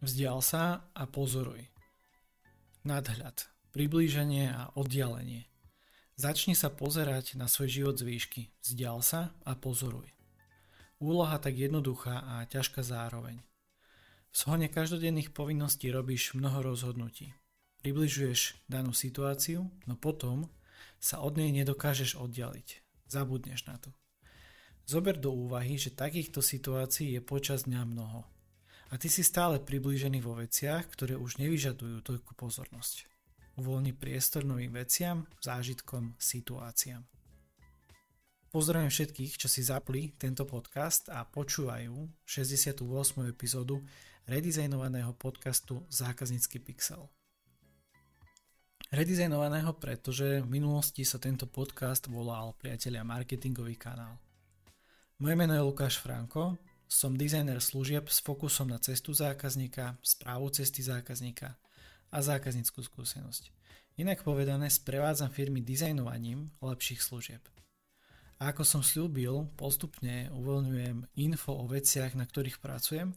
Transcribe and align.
Vzdial 0.00 0.40
sa 0.40 0.88
a 0.96 1.04
pozoruj. 1.04 1.68
Nadhľad, 2.88 3.52
priblíženie 3.76 4.48
a 4.48 4.72
oddialenie. 4.72 5.44
Začni 6.16 6.56
sa 6.56 6.72
pozerať 6.72 7.36
na 7.36 7.44
svoj 7.44 7.68
život 7.68 8.00
z 8.00 8.08
výšky. 8.08 8.42
Vzdial 8.64 9.04
sa 9.04 9.36
a 9.44 9.52
pozoruj. 9.52 10.08
Úloha 11.04 11.36
tak 11.36 11.52
jednoduchá 11.52 12.16
a 12.16 12.48
ťažká 12.48 12.80
zároveň. 12.80 13.44
V 14.32 14.34
shone 14.40 14.72
každodenných 14.72 15.36
povinností 15.36 15.92
robíš 15.92 16.32
mnoho 16.32 16.64
rozhodnutí. 16.72 17.36
Približuješ 17.84 18.56
danú 18.72 18.96
situáciu, 18.96 19.68
no 19.84 20.00
potom 20.00 20.48
sa 20.96 21.20
od 21.20 21.36
nej 21.36 21.52
nedokážeš 21.52 22.16
oddialiť. 22.16 22.68
Zabudneš 23.04 23.68
na 23.68 23.76
to. 23.76 23.92
Zober 24.88 25.20
do 25.20 25.28
úvahy, 25.28 25.76
že 25.76 25.92
takýchto 25.92 26.40
situácií 26.40 27.12
je 27.12 27.20
počas 27.20 27.68
dňa 27.68 27.84
mnoho 27.84 28.39
a 28.90 28.98
ty 28.98 29.06
si 29.06 29.22
stále 29.22 29.62
priblížený 29.62 30.18
vo 30.18 30.34
veciach, 30.34 30.90
ktoré 30.90 31.14
už 31.14 31.38
nevyžadujú 31.38 32.02
toľku 32.02 32.34
pozornosť. 32.34 33.06
Uvoľni 33.54 33.94
priestor 33.94 34.42
novým 34.42 34.74
veciam, 34.74 35.30
zážitkom, 35.38 36.18
situáciám. 36.18 37.06
Pozdravujem 38.50 38.90
všetkých, 38.90 39.38
čo 39.38 39.46
si 39.46 39.62
zapli 39.62 40.10
tento 40.18 40.42
podcast 40.42 41.06
a 41.06 41.22
počúvajú 41.22 42.10
68. 42.26 42.82
epizódu 43.30 43.78
redizajnovaného 44.26 45.14
podcastu 45.14 45.86
Zákaznícky 45.86 46.58
pixel. 46.58 47.06
Redizajnovaného, 48.90 49.70
pretože 49.78 50.42
v 50.42 50.50
minulosti 50.50 51.06
sa 51.06 51.22
tento 51.22 51.46
podcast 51.46 52.10
volal 52.10 52.58
Priatelia 52.58 53.06
marketingový 53.06 53.78
kanál. 53.78 54.18
Moje 55.22 55.38
meno 55.38 55.54
je 55.54 55.62
Lukáš 55.62 56.02
Franko 56.02 56.58
som 56.90 57.14
dizajner 57.14 57.62
služieb 57.62 58.10
s 58.10 58.18
fokusom 58.18 58.66
na 58.66 58.82
cestu 58.82 59.14
zákazníka, 59.14 59.94
správu 60.02 60.50
cesty 60.50 60.82
zákazníka 60.82 61.54
a 62.10 62.18
zákazníckú 62.18 62.82
skúsenosť. 62.82 63.54
Inak 64.02 64.26
povedané, 64.26 64.66
sprevádzam 64.66 65.30
firmy 65.30 65.62
dizajnovaním 65.62 66.50
lepších 66.58 66.98
služieb. 66.98 67.46
A 68.42 68.50
ako 68.50 68.66
som 68.66 68.82
slúbil, 68.82 69.46
postupne 69.54 70.34
uvoľňujem 70.34 71.06
info 71.14 71.54
o 71.54 71.70
veciach, 71.70 72.18
na 72.18 72.26
ktorých 72.26 72.58
pracujem, 72.58 73.14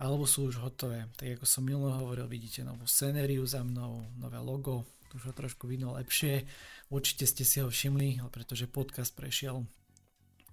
alebo 0.00 0.24
sú 0.24 0.48
už 0.48 0.64
hotové. 0.64 1.04
Tak 1.20 1.36
ako 1.36 1.44
som 1.44 1.60
minulé 1.60 1.92
hovoril, 2.00 2.24
vidíte 2.24 2.64
novú 2.64 2.88
scenériu 2.88 3.44
za 3.44 3.60
mnou, 3.60 4.08
nové 4.16 4.40
logo, 4.40 4.88
už 5.12 5.28
ho 5.28 5.34
trošku 5.36 5.68
vidno 5.68 5.92
lepšie. 5.94 6.48
Určite 6.88 7.28
ste 7.28 7.44
si 7.44 7.60
ho 7.60 7.68
všimli, 7.68 8.24
pretože 8.32 8.64
podcast 8.64 9.12
prešiel 9.12 9.62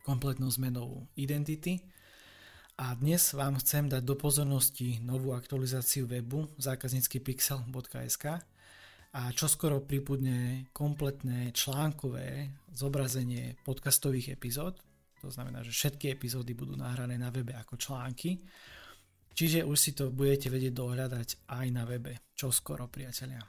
kompletnou 0.03 0.51
zmenou 0.51 1.07
identity 1.15 1.79
a 2.81 2.97
dnes 2.97 3.37
vám 3.37 3.61
chcem 3.61 3.85
dať 3.85 4.01
do 4.01 4.17
pozornosti 4.17 4.97
novú 5.05 5.37
aktualizáciu 5.37 6.09
webu 6.09 6.49
zákazníckypixel.sk 6.57 8.25
a 9.13 9.21
čoskoro 9.37 9.85
pripudne 9.85 10.65
kompletné 10.73 11.53
článkové 11.53 12.49
zobrazenie 12.73 13.53
podcastových 13.61 14.33
epizód. 14.33 14.81
To 15.21 15.29
znamená, 15.29 15.61
že 15.61 15.69
všetky 15.69 16.09
epizódy 16.09 16.57
budú 16.57 16.73
nahrané 16.73 17.21
na 17.21 17.29
webe 17.29 17.53
ako 17.53 17.77
články. 17.77 18.41
Čiže 19.37 19.61
už 19.61 19.77
si 19.77 19.93
to 19.93 20.09
budete 20.09 20.49
vedieť 20.49 20.73
dohľadať 20.73 21.53
aj 21.53 21.67
na 21.69 21.85
webe. 21.85 22.33
Čoskoro, 22.33 22.89
priatelia. 22.89 23.45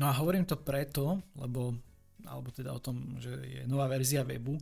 No 0.00 0.08
a 0.08 0.16
hovorím 0.16 0.48
to 0.48 0.64
preto, 0.64 1.20
lebo, 1.36 1.76
alebo 2.24 2.48
teda 2.48 2.72
o 2.72 2.80
tom, 2.80 3.20
že 3.20 3.36
je 3.44 3.60
nová 3.68 3.84
verzia 3.84 4.24
webu, 4.24 4.56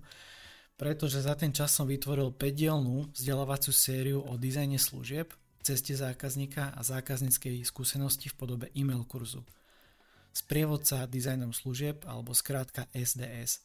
pretože 0.83 1.23
za 1.23 1.39
ten 1.39 1.55
čas 1.55 1.71
som 1.71 1.87
vytvoril 1.87 2.35
5-dielnú 2.35 3.15
vzdelávaciu 3.15 3.71
sériu 3.71 4.19
o 4.27 4.35
dizajne 4.35 4.83
služieb, 4.83 5.31
ceste 5.63 5.95
zákazníka 5.95 6.75
a 6.75 6.83
zákazníckej 6.83 7.63
skúsenosti 7.63 8.27
v 8.27 8.35
podobe 8.35 8.67
e-mail 8.75 9.07
kurzu. 9.07 9.47
Sprievodca 10.35 11.07
dizajnom 11.07 11.55
služieb 11.55 12.03
alebo 12.03 12.35
skrátka 12.35 12.91
SDS. 12.91 13.63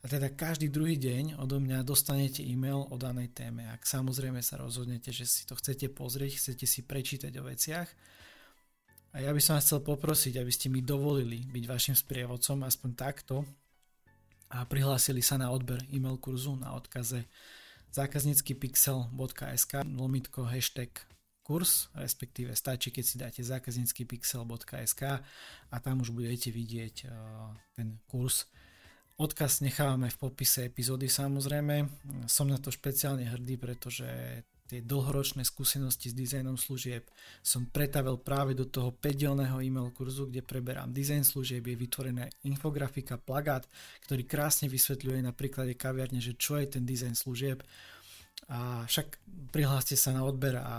A 0.00 0.08
teda 0.08 0.32
každý 0.32 0.72
druhý 0.72 0.96
deň 0.96 1.36
odo 1.36 1.60
mňa 1.60 1.84
dostanete 1.84 2.40
e-mail 2.40 2.88
o 2.88 2.96
danej 2.96 3.36
téme. 3.36 3.68
Ak 3.68 3.84
samozrejme 3.84 4.40
sa 4.40 4.56
rozhodnete, 4.56 5.12
že 5.12 5.28
si 5.28 5.44
to 5.44 5.60
chcete 5.60 5.92
pozrieť, 5.92 6.40
chcete 6.40 6.64
si 6.64 6.80
prečítať 6.80 7.32
o 7.36 7.44
veciach, 7.44 7.92
a 9.14 9.22
ja 9.22 9.30
by 9.30 9.38
som 9.38 9.54
vás 9.54 9.68
chcel 9.68 9.78
poprosiť, 9.84 10.42
aby 10.42 10.50
ste 10.50 10.72
mi 10.72 10.82
dovolili 10.82 11.46
byť 11.46 11.64
vašim 11.70 11.94
sprievodcom 11.94 12.66
aspoň 12.66 12.90
takto, 12.98 13.46
a 14.54 14.62
prihlásili 14.62 15.18
sa 15.18 15.34
na 15.34 15.50
odber 15.50 15.82
e-mail 15.90 16.14
kurzu 16.22 16.54
na 16.54 16.78
odkaze 16.78 17.26
zákazníckypixel.sk 17.90 19.82
lomitko 19.82 20.46
hashtag 20.46 20.94
kurs, 21.42 21.90
respektíve 21.92 22.54
stačí, 22.56 22.94
keď 22.94 23.04
si 23.04 23.16
dáte 23.18 23.42
zákazníckypixel.sk 23.42 25.02
a 25.70 25.76
tam 25.82 26.00
už 26.00 26.14
budete 26.14 26.54
vidieť 26.54 26.94
uh, 27.04 27.52
ten 27.74 27.98
kurz. 28.06 28.46
Odkaz 29.14 29.62
nechávame 29.62 30.10
v 30.10 30.18
popise 30.18 30.66
epizódy 30.66 31.06
samozrejme. 31.06 31.86
Som 32.26 32.50
na 32.50 32.58
to 32.58 32.74
špeciálne 32.74 33.22
hrdý, 33.30 33.54
pretože 33.60 34.06
tie 34.74 34.82
dlhoročné 34.82 35.46
skúsenosti 35.46 36.10
s 36.10 36.18
dizajnom 36.18 36.58
služieb 36.58 37.06
som 37.46 37.70
pretavil 37.70 38.18
práve 38.18 38.58
do 38.58 38.66
toho 38.66 38.90
5 38.90 39.38
e-mail 39.62 39.94
kurzu, 39.94 40.26
kde 40.26 40.42
preberám 40.42 40.90
dizajn 40.90 41.22
služieb, 41.22 41.62
je 41.62 41.78
vytvorená 41.78 42.26
infografika, 42.42 43.14
plagát, 43.14 43.70
ktorý 44.02 44.26
krásne 44.26 44.66
vysvetľuje 44.66 45.22
na 45.22 45.30
príklade 45.30 45.78
kaviarne, 45.78 46.18
že 46.18 46.34
čo 46.34 46.58
je 46.58 46.66
ten 46.74 46.82
dizajn 46.82 47.14
služieb. 47.14 47.62
A 48.50 48.82
však 48.90 49.22
prihláste 49.54 49.94
sa 49.94 50.10
na 50.10 50.26
odber 50.26 50.58
a 50.58 50.76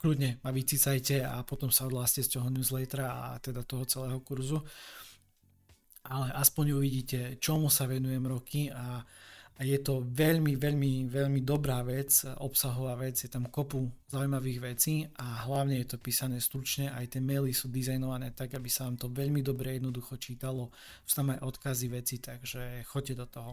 kľudne 0.00 0.40
ma 0.40 0.50
vycicajte 0.50 1.20
a 1.20 1.44
potom 1.44 1.68
sa 1.68 1.84
odhláste 1.84 2.24
z 2.24 2.40
toho 2.40 2.48
newslettera 2.48 3.36
a 3.36 3.38
teda 3.38 3.68
toho 3.68 3.84
celého 3.84 4.16
kurzu. 4.24 4.64
Ale 6.08 6.32
aspoň 6.32 6.80
uvidíte, 6.80 7.36
čomu 7.36 7.68
sa 7.68 7.84
venujem 7.84 8.24
roky 8.24 8.72
a 8.72 9.04
a 9.60 9.68
je 9.68 9.76
to 9.84 10.00
veľmi, 10.08 10.56
veľmi, 10.56 11.04
veľmi 11.04 11.44
dobrá 11.44 11.84
vec, 11.84 12.24
obsahová 12.40 12.96
vec, 12.96 13.20
je 13.20 13.28
tam 13.28 13.44
kopu 13.52 13.92
zaujímavých 14.08 14.58
vecí 14.64 15.04
a 15.20 15.44
hlavne 15.44 15.84
je 15.84 15.92
to 15.92 16.00
písané 16.00 16.40
stručne, 16.40 16.88
aj 16.88 17.12
tie 17.12 17.20
maily 17.20 17.52
sú 17.52 17.68
dizajnované 17.68 18.32
tak, 18.32 18.56
aby 18.56 18.72
sa 18.72 18.88
vám 18.88 18.96
to 18.96 19.12
veľmi 19.12 19.44
dobre 19.44 19.76
jednoducho 19.76 20.16
čítalo, 20.16 20.72
sú 21.04 21.12
tam 21.12 21.36
aj 21.36 21.44
odkazy 21.44 21.86
veci, 21.92 22.16
takže 22.24 22.88
choďte 22.88 23.14
do 23.20 23.26
toho. 23.28 23.52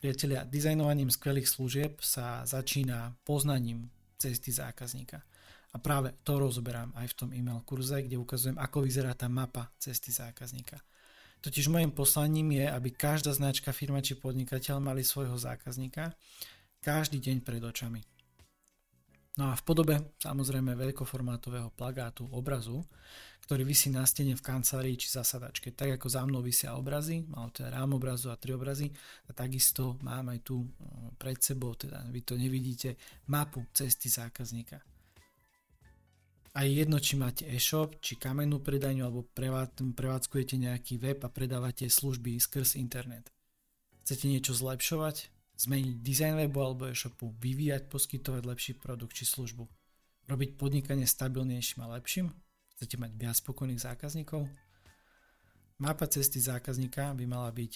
Priatelia, 0.00 0.48
dizajnovaním 0.48 1.12
skvelých 1.12 1.52
služieb 1.52 2.00
sa 2.00 2.48
začína 2.48 3.12
poznaním 3.28 3.92
cesty 4.16 4.56
zákazníka. 4.56 5.20
A 5.68 5.76
práve 5.76 6.16
to 6.24 6.40
rozoberám 6.40 6.96
aj 6.96 7.12
v 7.12 7.16
tom 7.18 7.30
e-mail 7.36 7.60
kurze, 7.60 8.00
kde 8.00 8.16
ukazujem, 8.16 8.56
ako 8.56 8.88
vyzerá 8.88 9.12
tá 9.12 9.28
mapa 9.28 9.68
cesty 9.76 10.16
zákazníka. 10.16 10.80
Totiž 11.38 11.70
mojim 11.70 11.94
poslaním 11.94 12.58
je, 12.58 12.66
aby 12.66 12.90
každá 12.90 13.30
značka, 13.30 13.70
firma 13.70 14.02
či 14.02 14.18
podnikateľ 14.18 14.82
mali 14.82 15.06
svojho 15.06 15.38
zákazníka 15.38 16.12
každý 16.82 17.22
deň 17.22 17.46
pred 17.46 17.62
očami. 17.62 18.02
No 19.38 19.50
a 19.50 19.54
v 19.54 19.62
podobe 19.62 19.94
samozrejme 20.18 20.74
veľkoformátového 20.74 21.70
plagátu, 21.78 22.26
obrazu, 22.34 22.82
ktorý 23.46 23.62
vysí 23.62 23.86
na 23.86 24.02
stene 24.02 24.34
v 24.34 24.42
kancelárii 24.42 24.98
či 24.98 25.14
zasadačke. 25.14 25.70
Tak 25.70 25.94
ako 25.94 26.06
za 26.10 26.26
mnou 26.26 26.42
vysia 26.42 26.74
obrazy, 26.74 27.22
mám 27.30 27.54
teda 27.54 27.70
rám 27.70 27.94
obrazu 27.94 28.34
a 28.34 28.36
tri 28.36 28.58
obrazy, 28.58 28.90
a 29.24 29.32
takisto 29.32 29.94
mám 30.02 30.34
aj 30.34 30.42
tu 30.42 30.66
pred 31.22 31.38
sebou, 31.38 31.78
teda 31.78 32.02
vy 32.10 32.26
to 32.26 32.34
nevidíte, 32.34 32.98
mapu 33.30 33.62
cesty 33.70 34.10
zákazníka. 34.10 34.82
A 36.58 36.66
je 36.66 36.82
jedno, 36.82 36.98
či 36.98 37.14
máte 37.14 37.46
e-shop, 37.46 38.02
či 38.02 38.18
kamennú 38.18 38.58
predajňu, 38.58 39.06
alebo 39.06 39.22
prevádzkujete 39.94 40.58
nejaký 40.58 40.98
web 40.98 41.22
a 41.22 41.30
predávate 41.30 41.86
služby 41.86 42.34
skrz 42.34 42.74
internet. 42.74 43.30
Chcete 44.02 44.26
niečo 44.26 44.58
zlepšovať? 44.58 45.30
Zmeniť 45.54 46.02
dizajn 46.02 46.34
webu 46.34 46.58
alebo 46.58 46.90
e-shopu? 46.90 47.30
Vyvíjať, 47.38 47.86
poskytovať 47.86 48.42
lepší 48.42 48.72
produkt 48.74 49.14
či 49.14 49.22
službu? 49.22 49.70
Robiť 50.26 50.58
podnikanie 50.58 51.06
stabilnejším 51.06 51.78
a 51.86 51.94
lepším? 51.94 52.34
Chcete 52.74 52.98
mať 52.98 53.10
viac 53.14 53.38
spokojných 53.38 53.78
zákazníkov? 53.78 54.50
Mapa 55.78 56.10
cesty 56.10 56.42
zákazníka 56.42 57.14
by 57.14 57.22
mala 57.22 57.54
byť 57.54 57.72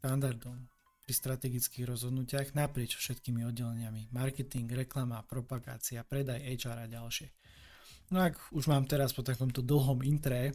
štandardom 0.00 0.56
pri 1.04 1.12
strategických 1.12 1.84
rozhodnutiach 1.84 2.56
naprieč 2.56 2.96
všetkými 2.96 3.44
oddeleniami 3.44 4.08
marketing, 4.08 4.72
reklama, 4.72 5.20
propagácia, 5.20 6.00
predaj, 6.00 6.40
HR 6.40 6.80
a 6.80 6.88
ďalšie. 6.88 7.41
No 8.12 8.20
ak 8.28 8.36
už 8.52 8.68
mám 8.68 8.84
teraz 8.84 9.16
po 9.16 9.24
takomto 9.24 9.64
dlhom 9.64 10.04
intre 10.04 10.52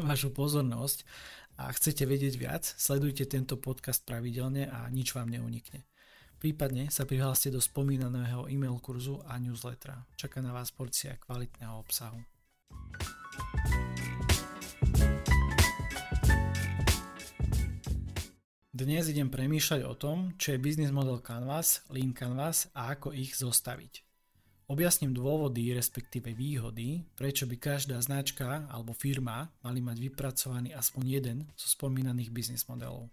vašu 0.00 0.32
pozornosť 0.32 1.04
a 1.60 1.68
chcete 1.68 2.08
vedieť 2.08 2.40
viac, 2.40 2.64
sledujte 2.64 3.28
tento 3.28 3.60
podcast 3.60 4.00
pravidelne 4.08 4.64
a 4.64 4.88
nič 4.88 5.12
vám 5.12 5.28
neunikne. 5.28 5.84
Prípadne 6.40 6.88
sa 6.88 7.04
prihláste 7.04 7.52
do 7.52 7.60
spomínaného 7.60 8.48
e-mail 8.48 8.80
kurzu 8.80 9.20
a 9.28 9.36
newslettera. 9.36 10.00
Čaká 10.16 10.40
na 10.40 10.56
vás 10.56 10.72
porcia 10.72 11.20
kvalitného 11.20 11.76
obsahu. 11.76 12.24
Dnes 18.72 19.12
idem 19.12 19.28
premýšľať 19.28 19.84
o 19.84 19.92
tom, 19.92 20.32
čo 20.40 20.56
je 20.56 20.64
business 20.64 20.88
model 20.88 21.20
Canvas, 21.20 21.84
Lean 21.92 22.16
Canvas 22.16 22.72
a 22.72 22.96
ako 22.96 23.12
ich 23.12 23.36
zostaviť. 23.36 24.05
Objasním 24.66 25.14
dôvody, 25.14 25.70
respektíve 25.70 26.34
výhody, 26.34 27.06
prečo 27.14 27.46
by 27.46 27.54
každá 27.54 28.02
značka 28.02 28.66
alebo 28.66 28.90
firma 28.90 29.46
mali 29.62 29.78
mať 29.78 30.10
vypracovaný 30.10 30.74
aspoň 30.74 31.02
jeden 31.06 31.38
zo 31.54 31.70
spomínaných 31.70 32.34
biznis 32.34 32.66
modelov. 32.66 33.06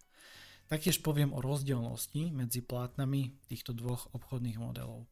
Taktiež 0.66 1.06
poviem 1.06 1.30
o 1.30 1.46
rozdielnosti 1.46 2.34
medzi 2.34 2.66
plátnami 2.66 3.38
týchto 3.46 3.78
dvoch 3.78 4.10
obchodných 4.18 4.58
modelov. 4.58 5.06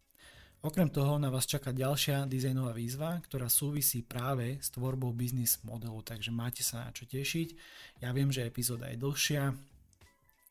Okrem 0.65 0.89
toho 0.89 1.21
na 1.21 1.29
vás 1.29 1.45
čaká 1.45 1.77
ďalšia 1.77 2.25
dizajnová 2.25 2.73
výzva, 2.73 3.21
ktorá 3.21 3.45
súvisí 3.45 4.01
práve 4.01 4.57
s 4.57 4.73
tvorbou 4.73 5.13
biznis 5.13 5.61
modelu, 5.61 6.01
takže 6.01 6.33
máte 6.33 6.65
sa 6.65 6.85
na 6.85 6.93
čo 6.93 7.05
tešiť. 7.05 7.53
Ja 8.01 8.09
viem, 8.17 8.33
že 8.33 8.49
epizóda 8.49 8.89
je 8.89 8.97
dlhšia, 8.97 9.53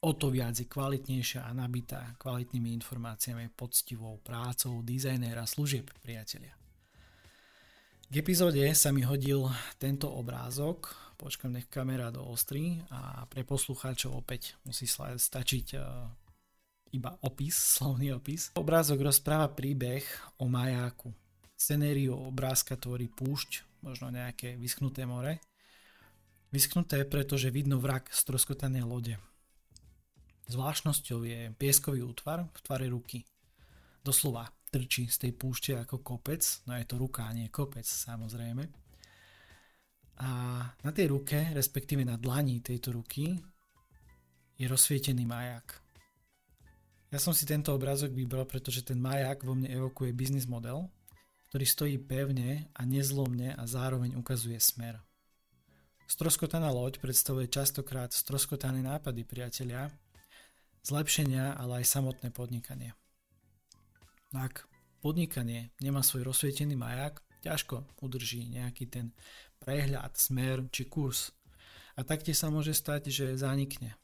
o 0.00 0.10
to 0.16 0.32
viac 0.32 0.56
je 0.56 0.64
kvalitnejšia 0.64 1.44
a 1.44 1.52
nabitá 1.52 2.16
kvalitnými 2.16 2.72
informáciami, 2.80 3.52
poctivou 3.52 4.16
prácou 4.24 4.80
dizajnéra 4.80 5.44
služieb, 5.44 5.92
priatelia. 6.00 6.56
K 8.10 8.14
epizóde 8.18 8.64
sa 8.74 8.90
mi 8.90 9.06
hodil 9.06 9.46
tento 9.78 10.10
obrázok, 10.10 10.90
počkam 11.14 11.54
nech 11.54 11.70
kamera 11.70 12.10
do 12.10 12.24
ostry 12.26 12.82
a 12.90 13.28
pre 13.28 13.46
poslucháčov 13.46 14.24
opäť 14.24 14.58
musí 14.66 14.88
stačiť 14.90 15.66
e, 15.76 15.78
iba 16.96 17.14
opis, 17.22 17.54
slovný 17.78 18.16
opis. 18.16 18.50
Obrázok 18.56 19.04
rozpráva 19.04 19.52
príbeh 19.52 20.02
o 20.42 20.50
majáku. 20.50 21.12
Scenériu 21.54 22.16
obrázka 22.16 22.74
tvorí 22.80 23.06
púšť, 23.12 23.84
možno 23.84 24.08
nejaké 24.08 24.56
vyschnuté 24.56 25.04
more. 25.04 25.38
Vyschnuté, 26.50 27.04
pretože 27.06 27.52
vidno 27.52 27.78
vrak 27.78 28.10
stroskotanej 28.10 28.82
lode. 28.82 29.14
Zvláštnosťou 30.48 31.18
je 31.28 31.40
pieskový 31.58 32.00
útvar 32.06 32.48
v 32.48 32.60
tvare 32.64 32.86
ruky. 32.88 33.26
Doslova 34.00 34.48
trčí 34.70 35.10
z 35.10 35.28
tej 35.28 35.32
púšte 35.36 35.76
ako 35.76 36.00
kopec, 36.00 36.40
no 36.64 36.78
je 36.78 36.86
to 36.86 36.96
ruka, 36.96 37.26
nie 37.34 37.50
kopec 37.52 37.84
samozrejme. 37.84 38.64
A 40.20 40.28
na 40.64 40.90
tej 40.92 41.12
ruke, 41.12 41.52
respektíve 41.52 42.04
na 42.04 42.16
dlani 42.16 42.60
tejto 42.60 42.92
ruky, 42.92 43.36
je 44.60 44.66
rozsvietený 44.68 45.24
majak. 45.24 45.80
Ja 47.10 47.18
som 47.18 47.34
si 47.34 47.48
tento 47.48 47.74
obrázok 47.74 48.14
vybral, 48.14 48.46
pretože 48.46 48.86
ten 48.86 49.00
majak 49.00 49.42
vo 49.42 49.58
mne 49.58 49.66
evokuje 49.66 50.14
biznis 50.14 50.46
model, 50.46 50.86
ktorý 51.50 51.66
stojí 51.66 51.96
pevne 51.98 52.70
a 52.76 52.86
nezlomne 52.86 53.58
a 53.58 53.62
zároveň 53.66 54.14
ukazuje 54.14 54.60
smer. 54.62 55.02
Stroskotaná 56.06 56.70
loď 56.70 57.02
predstavuje 57.02 57.50
častokrát 57.50 58.14
stroskotané 58.14 58.78
nápady 58.82 59.26
priatelia, 59.26 59.90
zlepšenia, 60.84 61.56
ale 61.56 61.82
aj 61.82 61.92
samotné 61.92 62.32
podnikanie. 62.32 62.96
Ak 64.30 64.68
podnikanie 65.02 65.74
nemá 65.82 66.04
svoj 66.06 66.30
rozsvietený 66.30 66.78
maják, 66.78 67.18
ťažko 67.42 67.88
udrží 68.04 68.46
nejaký 68.52 68.86
ten 68.86 69.06
prehľad, 69.60 70.16
smer 70.16 70.64
či 70.72 70.86
kurz. 70.86 71.32
A 71.96 72.04
taktiež 72.06 72.40
sa 72.40 72.48
môže 72.48 72.72
stať, 72.72 73.12
že 73.12 73.36
zanikne. 73.36 73.96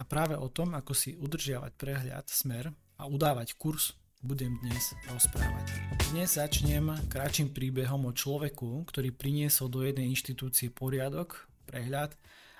A 0.00 0.02
práve 0.04 0.32
o 0.36 0.48
tom, 0.48 0.72
ako 0.72 0.96
si 0.96 1.16
udržiavať 1.16 1.72
prehľad, 1.76 2.26
smer 2.32 2.72
a 2.96 3.04
udávať 3.04 3.56
kurz, 3.60 3.92
budem 4.20 4.56
dnes 4.60 4.92
rozprávať. 5.08 5.72
Dnes 6.12 6.36
začnem 6.36 6.92
kratším 7.08 7.56
príbehom 7.56 8.08
o 8.08 8.12
človeku, 8.12 8.84
ktorý 8.88 9.12
priniesol 9.16 9.72
do 9.72 9.80
jednej 9.80 10.08
inštitúcie 10.12 10.68
poriadok, 10.68 11.48
prehľad 11.64 12.16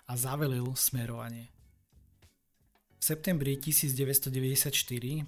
a 0.09 0.13
zavelil 0.17 0.73
smerovanie. 0.73 1.53
V 3.01 3.17
septembri 3.17 3.57
1994 3.57 4.77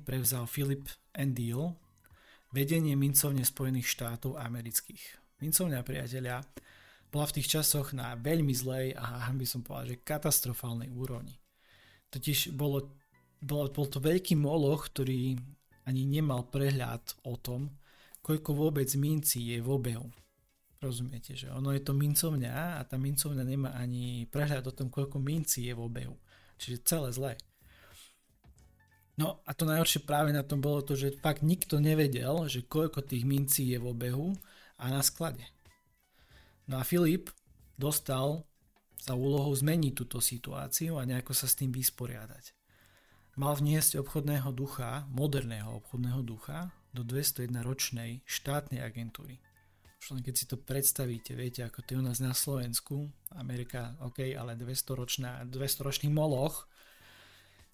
prevzal 0.04 0.44
Philip 0.44 0.84
Deal 1.32 1.72
vedenie 2.52 2.92
mincovne 3.00 3.48
Spojených 3.48 3.88
štátov 3.88 4.36
amerických. 4.36 5.00
Mincovňa 5.40 5.80
priateľia 5.80 6.44
bola 7.08 7.24
v 7.32 7.40
tých 7.40 7.48
časoch 7.48 7.96
na 7.96 8.12
veľmi 8.12 8.52
zlej 8.52 8.92
a 8.92 9.24
by 9.40 9.46
som 9.48 9.64
povedal, 9.64 9.96
že 9.96 10.04
katastrofálnej 10.04 10.92
úrovni. 10.92 11.40
Totiž 12.12 12.52
bolo, 12.52 12.92
bolo, 13.40 13.72
bol 13.72 13.88
to 13.88 14.04
veľký 14.04 14.36
moloch, 14.36 14.92
ktorý 14.92 15.40
ani 15.88 16.04
nemal 16.04 16.52
prehľad 16.52 17.24
o 17.24 17.40
tom, 17.40 17.72
koľko 18.20 18.52
vôbec 18.52 18.92
mincí 19.00 19.48
je 19.48 19.64
v 19.64 19.68
obehu. 19.72 20.12
Rozumiete, 20.76 21.32
že 21.32 21.48
ono 21.48 21.72
je 21.72 21.80
to 21.80 21.96
mincovňa 21.96 22.76
a 22.76 22.84
tá 22.84 23.00
mincovňa 23.00 23.44
nemá 23.48 23.72
ani 23.80 24.28
prehľad 24.28 24.68
o 24.68 24.76
tom, 24.76 24.92
koľko 24.92 25.16
mincí 25.24 25.64
je 25.64 25.72
v 25.72 25.80
obehu. 25.80 26.20
Čiže 26.60 26.84
celé 26.84 27.08
zlé. 27.16 27.32
No 29.20 29.44
a 29.44 29.52
to 29.52 29.68
najhoršie 29.68 30.08
práve 30.08 30.32
na 30.32 30.40
tom 30.40 30.64
bolo 30.64 30.80
to, 30.80 30.96
že 30.96 31.20
fakt 31.20 31.44
nikto 31.44 31.76
nevedel, 31.76 32.48
že 32.48 32.64
koľko 32.64 33.04
tých 33.04 33.28
mincí 33.28 33.68
je 33.68 33.76
v 33.76 33.92
obehu 33.92 34.32
a 34.80 34.88
na 34.88 35.04
sklade. 35.04 35.44
No 36.64 36.80
a 36.80 36.86
Filip 36.86 37.28
dostal 37.76 38.48
za 38.96 39.12
úlohou 39.12 39.52
zmeniť 39.52 39.92
túto 39.92 40.22
situáciu 40.22 40.96
a 40.96 41.04
nejako 41.04 41.36
sa 41.36 41.44
s 41.44 41.58
tým 41.58 41.74
vysporiadať. 41.74 42.54
Mal 43.36 43.52
vniesť 43.56 44.00
obchodného 44.00 44.52
ducha, 44.52 45.04
moderného 45.12 45.80
obchodného 45.80 46.20
ducha, 46.24 46.72
do 46.92 47.00
201-ročnej 47.04 48.20
štátnej 48.28 48.84
agentúry. 48.84 49.40
Už 50.02 50.20
keď 50.20 50.34
si 50.36 50.44
to 50.44 50.60
predstavíte, 50.60 51.32
viete, 51.32 51.64
ako 51.64 51.80
to 51.80 51.96
je 51.96 52.00
u 52.00 52.04
nás 52.04 52.20
na 52.20 52.36
Slovensku, 52.36 53.08
Amerika, 53.32 53.96
OK, 54.04 54.34
ale 54.36 54.58
200-ročná, 54.58 55.46
200-ročný 55.48 56.12
moloch, 56.12 56.68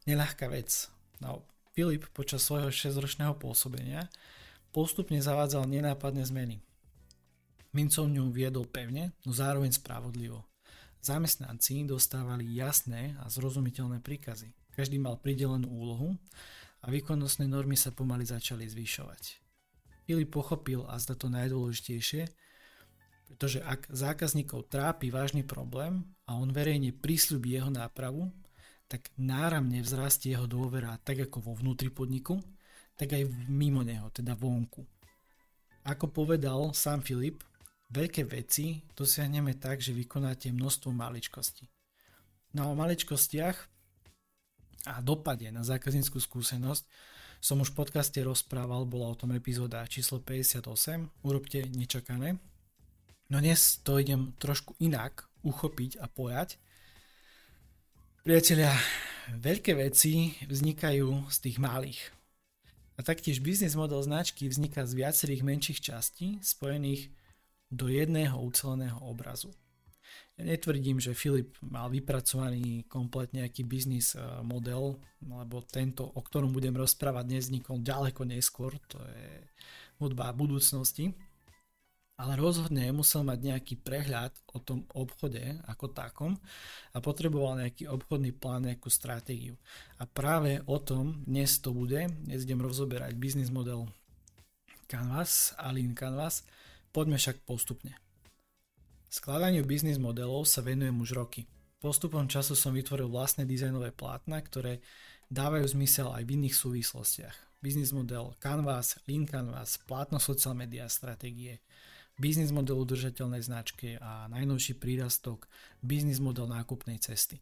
neľahká 0.07 0.47
vec. 0.53 0.93
No, 1.19 1.43
Filip 1.79 2.11
počas 2.11 2.43
svojho 2.43 2.75
6-ročného 2.75 3.39
pôsobenia 3.39 4.11
postupne 4.75 5.19
zavádzal 5.23 5.71
nenápadné 5.71 6.27
zmeny. 6.27 6.59
Mincovňu 7.71 8.35
viedol 8.35 8.67
pevne, 8.67 9.15
no 9.23 9.31
zároveň 9.31 9.71
spravodlivo. 9.77 10.43
Zamestnanci 10.99 11.87
dostávali 11.87 12.51
jasné 12.59 13.15
a 13.23 13.31
zrozumiteľné 13.31 14.03
príkazy. 14.03 14.51
Každý 14.75 14.99
mal 14.99 15.23
pridelenú 15.23 15.71
úlohu 15.71 16.19
a 16.83 16.91
výkonnostné 16.91 17.47
normy 17.47 17.79
sa 17.79 17.95
pomaly 17.95 18.27
začali 18.27 18.67
zvyšovať. 18.67 19.39
Filip 20.09 20.35
pochopil 20.35 20.83
a 20.89 20.99
zda 20.99 21.15
to 21.15 21.31
najdôležitejšie, 21.31 22.27
pretože 23.29 23.61
ak 23.61 23.87
zákazníkov 23.93 24.73
trápi 24.73 25.13
vážny 25.13 25.45
problém 25.45 26.03
a 26.25 26.35
on 26.41 26.49
verejne 26.51 26.97
prísľubí 26.97 27.55
jeho 27.55 27.69
nápravu, 27.69 28.33
tak 28.89 29.13
náramne 29.21 29.85
vzrastie 29.85 30.33
jeho 30.33 30.49
dôvera 30.49 30.97
tak 31.05 31.29
ako 31.29 31.45
vo 31.45 31.53
vnútri 31.55 31.93
podniku, 31.93 32.41
tak 32.97 33.15
aj 33.15 33.29
mimo 33.47 33.85
neho, 33.85 34.09
teda 34.11 34.33
vonku. 34.35 34.83
Ako 35.85 36.11
povedal 36.11 36.73
sám 36.73 37.05
Filip, 37.05 37.45
veľké 37.93 38.25
veci 38.25 38.81
dosiahneme 38.97 39.55
tak, 39.61 39.85
že 39.85 39.93
vykonáte 39.93 40.51
množstvo 40.51 40.91
maličkostí. 40.91 41.69
No 42.57 42.73
o 42.73 42.75
maličkostiach 42.75 43.57
a 44.89 45.05
dopade 45.05 45.53
na 45.53 45.61
zákazníckú 45.61 46.17
skúsenosť 46.17 46.89
som 47.39 47.63
už 47.63 47.71
v 47.71 47.87
podcaste 47.87 48.19
rozprával, 48.19 48.83
bola 48.83 49.15
o 49.15 49.19
tom 49.19 49.31
epizóda 49.31 49.87
číslo 49.87 50.19
58, 50.19 51.23
urobte 51.23 51.63
nečakané. 51.71 52.43
No 53.31 53.39
dnes 53.39 53.79
to 53.87 54.03
idem 54.03 54.35
trošku 54.43 54.75
inak 54.83 55.31
uchopiť 55.47 56.03
a 56.03 56.11
pojať 56.11 56.59
Priatelia, 58.27 58.75
veľké 59.31 59.79
veci 59.79 60.35
vznikajú 60.43 61.31
z 61.31 61.37
tých 61.39 61.63
malých. 61.63 62.03
A 62.99 63.07
taktiež 63.07 63.39
biznis 63.39 63.79
model 63.79 64.03
značky 64.03 64.51
vzniká 64.51 64.83
z 64.83 64.99
viacerých 64.99 65.47
menších 65.47 65.79
častí 65.79 66.43
spojených 66.43 67.15
do 67.71 67.87
jedného 67.87 68.35
uceleného 68.43 68.99
obrazu. 69.07 69.55
Ja 70.35 70.43
netvrdím, 70.43 70.99
že 70.99 71.15
Filip 71.15 71.55
mal 71.63 71.95
vypracovaný 71.95 72.91
kompletne 72.91 73.47
nejaký 73.47 73.63
biznis 73.63 74.19
eh, 74.19 74.23
model, 74.43 74.99
lebo 75.23 75.63
tento, 75.63 76.11
o 76.11 76.19
ktorom 76.19 76.51
budem 76.51 76.75
rozprávať, 76.75 77.23
dnes 77.23 77.47
vznikol 77.47 77.87
ďaleko 77.87 78.27
neskôr, 78.27 78.75
to 78.91 78.99
je 78.99 79.47
hudba 80.03 80.35
budúcnosti 80.35 81.15
ale 82.19 82.35
rozhodne 82.35 82.91
musel 82.91 83.23
mať 83.23 83.39
nejaký 83.39 83.75
prehľad 83.79 84.35
o 84.51 84.59
tom 84.59 84.83
obchode 84.91 85.63
ako 85.71 85.95
takom 85.95 86.35
a 86.91 86.99
potreboval 86.99 87.63
nejaký 87.63 87.87
obchodný 87.87 88.35
plán, 88.35 88.67
nejakú 88.67 88.91
stratégiu. 88.91 89.55
A 90.03 90.05
práve 90.05 90.59
o 90.67 90.83
tom 90.83 91.23
dnes 91.23 91.63
to 91.63 91.71
bude. 91.71 92.11
Dnes 92.27 92.43
idem 92.43 92.59
rozoberať 92.59 93.15
biznis 93.15 93.55
model 93.55 93.87
Canvas 94.91 95.55
a 95.63 95.71
Lean 95.71 95.95
Canvas. 95.95 96.43
Poďme 96.91 97.23
však 97.23 97.47
postupne. 97.47 97.95
Skladaniu 99.09 99.63
biznis 99.63 99.97
modelov 100.03 100.51
sa 100.51 100.61
venujem 100.61 100.99
už 100.99 101.15
roky. 101.15 101.47
Postupom 101.79 102.27
času 102.27 102.59
som 102.59 102.75
vytvoril 102.75 103.07
vlastné 103.07 103.47
dizajnové 103.47 103.95
plátna, 103.95 104.43
ktoré 104.43 104.83
dávajú 105.31 105.71
zmysel 105.71 106.11
aj 106.11 106.27
v 106.27 106.35
iných 106.35 106.57
súvislostiach. 106.59 107.63
Biznis 107.63 107.95
model 107.95 108.35
Canvas, 108.43 108.99
Lean 109.07 109.23
Canvas, 109.23 109.79
plátno 109.87 110.19
social 110.19 110.59
media 110.59 110.91
stratégie, 110.91 111.63
biznis 112.19 112.51
model 112.51 112.83
udržateľnej 112.83 113.41
značky 113.47 113.95
a 114.03 114.27
najnovší 114.29 114.75
prírastok 114.77 115.47
biznis 115.81 116.19
model 116.19 116.51
nákupnej 116.51 116.99
cesty. 116.99 117.39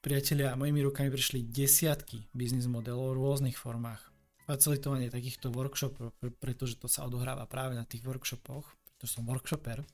Priatelia, 0.00 0.56
mojimi 0.56 0.80
rukami 0.80 1.12
prišli 1.12 1.44
desiatky 1.44 2.24
biznis 2.32 2.64
modelov 2.64 3.14
v 3.14 3.20
rôznych 3.20 3.58
formách. 3.60 4.08
facilitovanie 4.48 5.12
takýchto 5.12 5.52
workshopov, 5.52 6.16
pretože 6.40 6.80
to 6.80 6.88
sa 6.88 7.04
odohráva 7.04 7.44
práve 7.44 7.76
na 7.76 7.84
tých 7.84 8.00
workshopoch, 8.08 8.64
pretože 8.96 9.20
som 9.20 9.28
workshoper, 9.28 9.84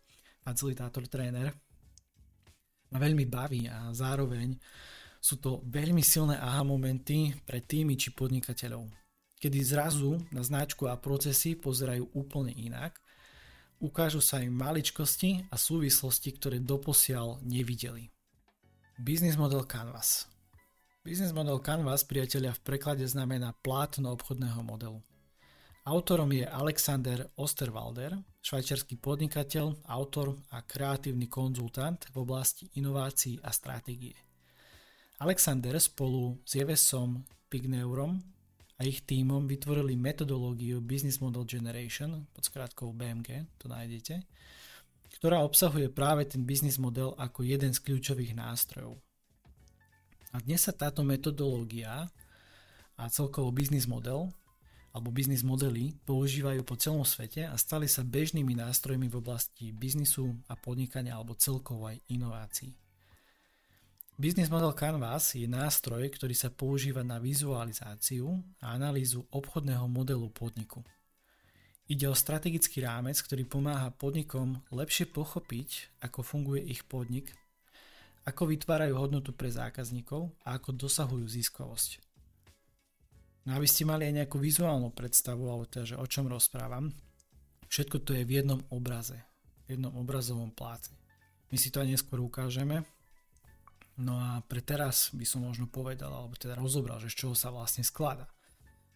facilitátor, 0.46 1.10
tréner, 1.10 1.50
ma 2.94 3.02
veľmi 3.02 3.26
baví 3.26 3.66
a 3.66 3.90
zároveň 3.90 4.54
sú 5.18 5.42
to 5.42 5.58
veľmi 5.66 5.98
silné 6.06 6.38
aha 6.38 6.62
momenty 6.62 7.34
pre 7.42 7.58
týmy 7.58 7.98
či 7.98 8.14
podnikateľov, 8.14 8.86
kedy 9.42 9.58
zrazu 9.66 10.22
na 10.30 10.46
značku 10.46 10.86
a 10.86 10.94
procesy 11.02 11.58
pozerajú 11.58 12.14
úplne 12.14 12.54
inak, 12.54 13.02
ukážu 13.84 14.24
sa 14.24 14.40
im 14.40 14.56
maličkosti 14.56 15.52
a 15.52 15.60
súvislosti, 15.60 16.32
ktoré 16.32 16.56
doposiaľ 16.64 17.44
nevideli. 17.44 18.08
Business 18.96 19.36
model 19.36 19.68
Canvas 19.68 20.24
Business 21.04 21.36
model 21.36 21.60
Canvas, 21.60 22.00
priatelia, 22.00 22.56
v 22.56 22.64
preklade 22.64 23.04
znamená 23.04 23.52
plátno 23.60 24.16
obchodného 24.16 24.64
modelu. 24.64 25.04
Autorom 25.84 26.32
je 26.32 26.48
Alexander 26.48 27.28
Osterwalder, 27.36 28.16
švajčiarsky 28.40 28.96
podnikateľ, 28.96 29.84
autor 29.84 30.32
a 30.56 30.64
kreatívny 30.64 31.28
konzultant 31.28 32.08
v 32.08 32.24
oblasti 32.24 32.72
inovácií 32.80 33.36
a 33.44 33.52
stratégie. 33.52 34.16
Alexander 35.20 35.76
spolu 35.76 36.40
s 36.40 36.56
Jevesom 36.56 37.20
Pigneurom 37.52 38.33
a 38.74 38.80
ich 38.82 39.06
týmom 39.06 39.46
vytvorili 39.46 39.94
metodológiu 39.94 40.82
Business 40.82 41.22
Model 41.22 41.46
Generation, 41.46 42.26
pod 42.34 42.42
skrátkou 42.42 42.90
BMG, 42.90 43.46
to 43.58 43.70
nájdete, 43.70 44.26
ktorá 45.14 45.46
obsahuje 45.46 45.88
práve 45.94 46.26
ten 46.26 46.42
business 46.42 46.76
model 46.76 47.14
ako 47.14 47.46
jeden 47.46 47.70
z 47.70 47.78
kľúčových 47.80 48.34
nástrojov. 48.34 48.98
A 50.34 50.42
dnes 50.42 50.66
sa 50.66 50.74
táto 50.74 51.06
metodológia 51.06 52.10
a 52.98 53.02
celkovo 53.06 53.54
biznis 53.54 53.86
model 53.86 54.34
alebo 54.94 55.10
biznis 55.14 55.46
modely 55.46 55.94
používajú 56.06 56.62
po 56.66 56.74
celom 56.78 57.06
svete 57.06 57.46
a 57.46 57.54
stali 57.54 57.86
sa 57.86 58.06
bežnými 58.06 58.58
nástrojmi 58.58 59.06
v 59.10 59.18
oblasti 59.18 59.70
biznisu 59.70 60.34
a 60.50 60.58
podnikania 60.58 61.14
alebo 61.14 61.38
celkovo 61.38 61.90
aj 61.90 61.98
inovácií. 62.10 62.74
Business 64.14 64.50
Model 64.50 64.72
Canvas 64.78 65.34
je 65.34 65.46
nástroj, 65.50 66.06
ktorý 66.14 66.34
sa 66.38 66.50
používa 66.50 67.02
na 67.02 67.18
vizualizáciu 67.18 68.38
a 68.62 68.74
analýzu 68.74 69.26
obchodného 69.34 69.90
modelu 69.90 70.30
podniku. 70.30 70.86
Ide 71.90 72.08
o 72.08 72.16
strategický 72.16 72.80
rámec, 72.80 73.18
ktorý 73.20 73.44
pomáha 73.44 73.92
podnikom 73.92 74.62
lepšie 74.72 75.10
pochopiť, 75.10 76.00
ako 76.00 76.22
funguje 76.22 76.62
ich 76.62 76.86
podnik 76.86 77.34
ako 78.24 78.48
vytvárajú 78.48 78.96
hodnotu 78.96 79.36
pre 79.36 79.52
zákazníkov 79.52 80.32
a 80.48 80.56
ako 80.56 80.72
dosahujú 80.72 81.28
ziskovosť. 81.28 82.00
No 83.44 83.60
aby 83.60 83.68
ste 83.68 83.84
mali 83.84 84.08
aj 84.08 84.24
nejakú 84.24 84.40
vizuálnu 84.40 84.88
predstavu, 84.96 85.44
alebo 85.44 85.68
teda, 85.68 85.92
že 85.92 86.00
o 86.00 86.06
čom 86.08 86.32
rozprávam, 86.32 86.88
všetko 87.68 88.00
to 88.00 88.16
je 88.16 88.24
v 88.24 88.40
jednom 88.40 88.64
obraze, 88.72 89.20
v 89.68 89.76
jednom 89.76 89.92
obrazovom 90.00 90.48
pláci. 90.48 90.96
My 91.52 91.60
si 91.60 91.68
to 91.68 91.84
aj 91.84 91.92
neskôr 91.92 92.24
ukážeme. 92.24 92.88
No 93.94 94.18
a 94.18 94.42
pre 94.42 94.58
teraz 94.58 95.14
by 95.14 95.22
som 95.22 95.46
možno 95.46 95.70
povedal, 95.70 96.10
alebo 96.10 96.34
teda 96.34 96.58
rozobral, 96.58 96.98
že 96.98 97.14
z 97.14 97.26
čoho 97.26 97.34
sa 97.38 97.54
vlastne 97.54 97.86
skladá. 97.86 98.26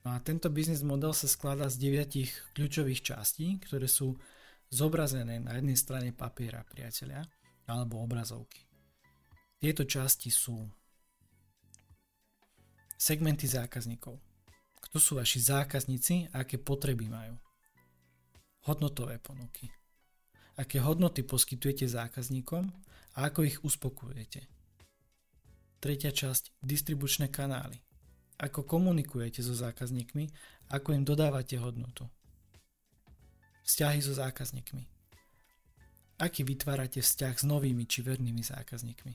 No 0.03 0.15
a 0.15 0.19
tento 0.19 0.51
biznis 0.51 0.83
model 0.83 1.15
sa 1.15 1.31
skladá 1.31 1.71
z 1.71 1.79
deviatich 1.79 2.35
kľúčových 2.59 3.03
častí, 3.03 3.63
ktoré 3.63 3.87
sú 3.87 4.19
zobrazené 4.75 5.39
na 5.39 5.55
jednej 5.55 5.79
strane 5.79 6.11
papiera, 6.11 6.67
priatelia, 6.67 7.23
alebo 7.71 8.03
obrazovky. 8.03 8.67
Tieto 9.59 9.87
časti 9.87 10.31
sú 10.35 10.67
segmenty 12.99 13.47
zákazníkov. 13.47 14.19
Kto 14.83 14.97
sú 14.99 15.13
vaši 15.19 15.39
zákazníci 15.39 16.35
a 16.35 16.43
aké 16.43 16.59
potreby 16.59 17.07
majú? 17.07 17.39
Hodnotové 18.67 19.23
ponuky. 19.23 19.71
Aké 20.59 20.83
hodnoty 20.83 21.23
poskytujete 21.23 21.87
zákazníkom 21.87 22.67
a 23.15 23.19
ako 23.31 23.47
ich 23.47 23.63
uspokojujete? 23.63 24.58
Tretia 25.79 26.11
časť, 26.11 26.59
distribučné 26.59 27.31
kanály. 27.31 27.79
Ako 28.39 28.67
komunikujete 28.67 29.43
so 29.43 29.55
zákazníkmi, 29.55 30.31
ako 30.75 30.95
im 30.95 31.07
dodávate 31.07 31.59
hodnotu. 31.59 32.07
Vzťahy 33.63 34.03
so 34.03 34.15
zákazníkmi. 34.15 34.85
Aký 36.19 36.43
vytvárate 36.43 36.99
vzťah 36.99 37.35
s 37.39 37.45
novými 37.47 37.87
či 37.87 38.03
vernými 38.03 38.43
zákazníkmi. 38.43 39.15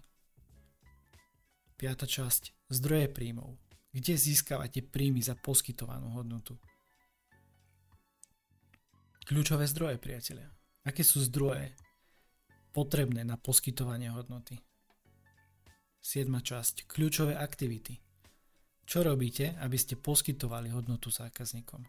Piata 1.75 2.08
časť. 2.08 2.72
Zdroje 2.72 3.12
príjmov. 3.12 3.60
Kde 3.91 4.15
získavate 4.15 4.79
príjmy 4.79 5.20
za 5.20 5.36
poskytovanú 5.36 6.15
hodnotu? 6.15 6.55
Kľúčové 9.27 9.67
zdroje, 9.67 10.00
priatelia. 10.00 10.48
Aké 10.88 11.03
sú 11.03 11.20
zdroje 11.24 11.75
potrebné 12.72 13.27
na 13.27 13.36
poskytovanie 13.36 14.12
hodnoty? 14.12 14.63
Siedma 16.03 16.43
časť. 16.43 16.83
Kľúčové 16.83 17.39
aktivity. 17.39 17.95
Čo 18.83 19.07
robíte, 19.07 19.55
aby 19.63 19.79
ste 19.79 19.95
poskytovali 19.95 20.67
hodnotu 20.75 21.07
zákazníkom? 21.07 21.79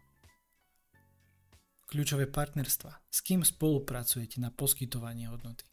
Kľúčové 1.91 2.31
partnerstva. 2.31 3.11
S 3.11 3.19
kým 3.19 3.43
spolupracujete 3.43 4.39
na 4.39 4.55
poskytovanie 4.55 5.27
hodnoty? 5.27 5.67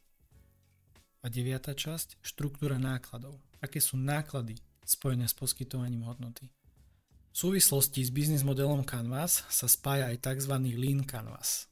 A 1.22 1.30
deviata 1.30 1.70
časť. 1.70 2.18
Štruktúra 2.18 2.82
nákladov 2.82 3.38
aké 3.62 3.78
sú 3.78 3.94
náklady 3.94 4.58
spojené 4.82 5.30
s 5.30 5.38
poskytovaním 5.38 6.02
hodnoty. 6.02 6.50
V 7.32 7.36
súvislosti 7.38 8.02
s 8.02 8.10
biznis 8.10 8.42
modelom 8.42 8.82
Canvas 8.82 9.46
sa 9.48 9.70
spája 9.70 10.10
aj 10.10 10.18
tzv. 10.20 10.52
Lean 10.74 11.06
Canvas. 11.06 11.70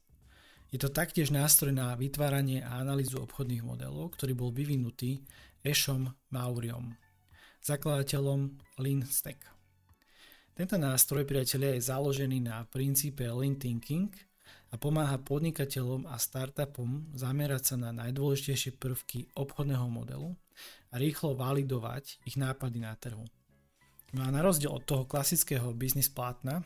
Je 0.71 0.79
to 0.79 0.87
taktiež 0.87 1.35
nástroj 1.35 1.75
na 1.75 1.91
vytváranie 1.99 2.63
a 2.63 2.79
analýzu 2.79 3.19
obchodných 3.19 3.59
modelov, 3.59 4.15
ktorý 4.15 4.33
bol 4.33 4.49
vyvinutý 4.55 5.19
Ešom 5.61 6.09
Mauriom, 6.33 6.97
zakladateľom 7.61 8.57
Lean 8.81 9.05
Stack. 9.05 9.45
Tento 10.57 10.73
nástroj, 10.73 11.21
priatelia, 11.21 11.77
je 11.77 11.85
založený 11.85 12.41
na 12.41 12.65
princípe 12.65 13.21
Lean 13.29 13.61
Thinking 13.61 14.09
a 14.73 14.81
pomáha 14.81 15.21
podnikateľom 15.21 16.09
a 16.09 16.17
startupom 16.17 17.13
zamerať 17.13 17.61
sa 17.61 17.75
na 17.77 17.93
najdôležitejšie 17.93 18.81
prvky 18.81 19.29
obchodného 19.37 19.85
modelu 19.85 20.33
a 20.89 20.97
rýchlo 20.97 21.37
validovať 21.37 22.25
ich 22.25 22.41
nápady 22.41 22.81
na 22.81 22.97
trhu. 22.97 23.29
No 24.17 24.25
a 24.25 24.33
na 24.33 24.41
rozdiel 24.41 24.73
od 24.73 24.81
toho 24.81 25.05
klasického 25.05 25.77
biznis 25.77 26.09
plátna, 26.09 26.65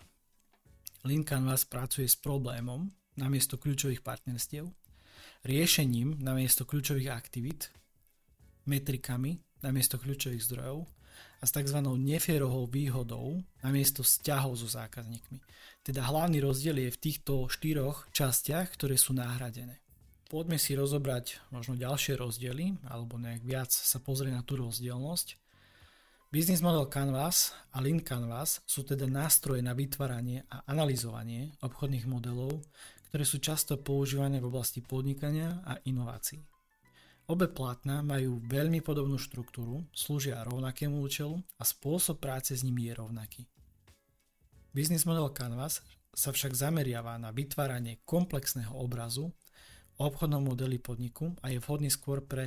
Lean 1.04 1.28
Canvas 1.28 1.68
pracuje 1.68 2.08
s 2.08 2.16
problémom 2.16 2.88
namiesto 3.20 3.60
kľúčových 3.60 4.08
partnerstiev, 4.08 4.72
riešením 5.44 6.24
namiesto 6.24 6.64
kľúčových 6.64 7.12
aktivít, 7.12 7.76
metrikami 8.68 9.40
namiesto 9.64 9.98
kľúčových 9.98 10.46
zdrojov 10.46 10.86
a 11.40 11.44
s 11.48 11.52
tzv. 11.56 11.80
nefierovou 11.82 12.68
výhodou 12.68 13.40
namiesto 13.64 14.04
vzťahov 14.04 14.60
so 14.60 14.68
zákazníkmi. 14.68 15.40
Teda 15.86 16.06
hlavný 16.06 16.44
rozdiel 16.44 16.82
je 16.86 16.90
v 16.94 17.02
týchto 17.02 17.48
štyroch 17.48 18.10
častiach, 18.12 18.74
ktoré 18.74 19.00
sú 19.00 19.16
nahradené 19.16 19.86
poďme 20.36 20.60
si 20.60 20.76
rozobrať 20.76 21.40
možno 21.54 21.80
ďalšie 21.80 22.20
rozdiely, 22.20 22.76
alebo 22.92 23.16
nejak 23.16 23.40
viac 23.46 23.72
sa 23.72 24.04
pozrieť 24.04 24.36
na 24.36 24.44
tú 24.44 24.60
rozdielnosť. 24.60 25.40
Business 26.34 26.60
Model 26.60 26.92
Canvas 26.92 27.56
a 27.72 27.80
Lean 27.80 28.04
Canvas 28.04 28.60
sú 28.68 28.84
teda 28.84 29.08
nástroje 29.08 29.64
na 29.64 29.72
vytváranie 29.72 30.44
a 30.52 30.68
analyzovanie 30.68 31.56
obchodných 31.64 32.10
modelov, 32.10 32.60
ktoré 33.08 33.24
sú 33.24 33.40
často 33.40 33.80
používané 33.80 34.44
v 34.44 34.52
oblasti 34.52 34.84
podnikania 34.84 35.64
a 35.64 35.80
inovácií. 35.88 36.44
Obe 37.26 37.50
plátna 37.50 38.06
majú 38.06 38.38
veľmi 38.46 38.86
podobnú 38.86 39.18
štruktúru, 39.18 39.82
slúžia 39.98 40.46
rovnakému 40.46 41.02
účelu 41.02 41.42
a 41.58 41.66
spôsob 41.66 42.22
práce 42.22 42.54
s 42.54 42.62
nimi 42.62 42.86
je 42.86 42.94
rovnaký. 42.94 43.50
Business 44.70 45.10
Model 45.10 45.34
Canvas 45.34 45.82
sa 46.14 46.30
však 46.30 46.54
zameriava 46.54 47.18
na 47.18 47.34
vytváranie 47.34 48.06
komplexného 48.06 48.78
obrazu 48.78 49.34
obchodnom 49.98 50.46
modeli 50.46 50.78
podniku 50.78 51.34
a 51.42 51.50
je 51.50 51.58
vhodný 51.58 51.90
skôr 51.90 52.22
pre 52.22 52.46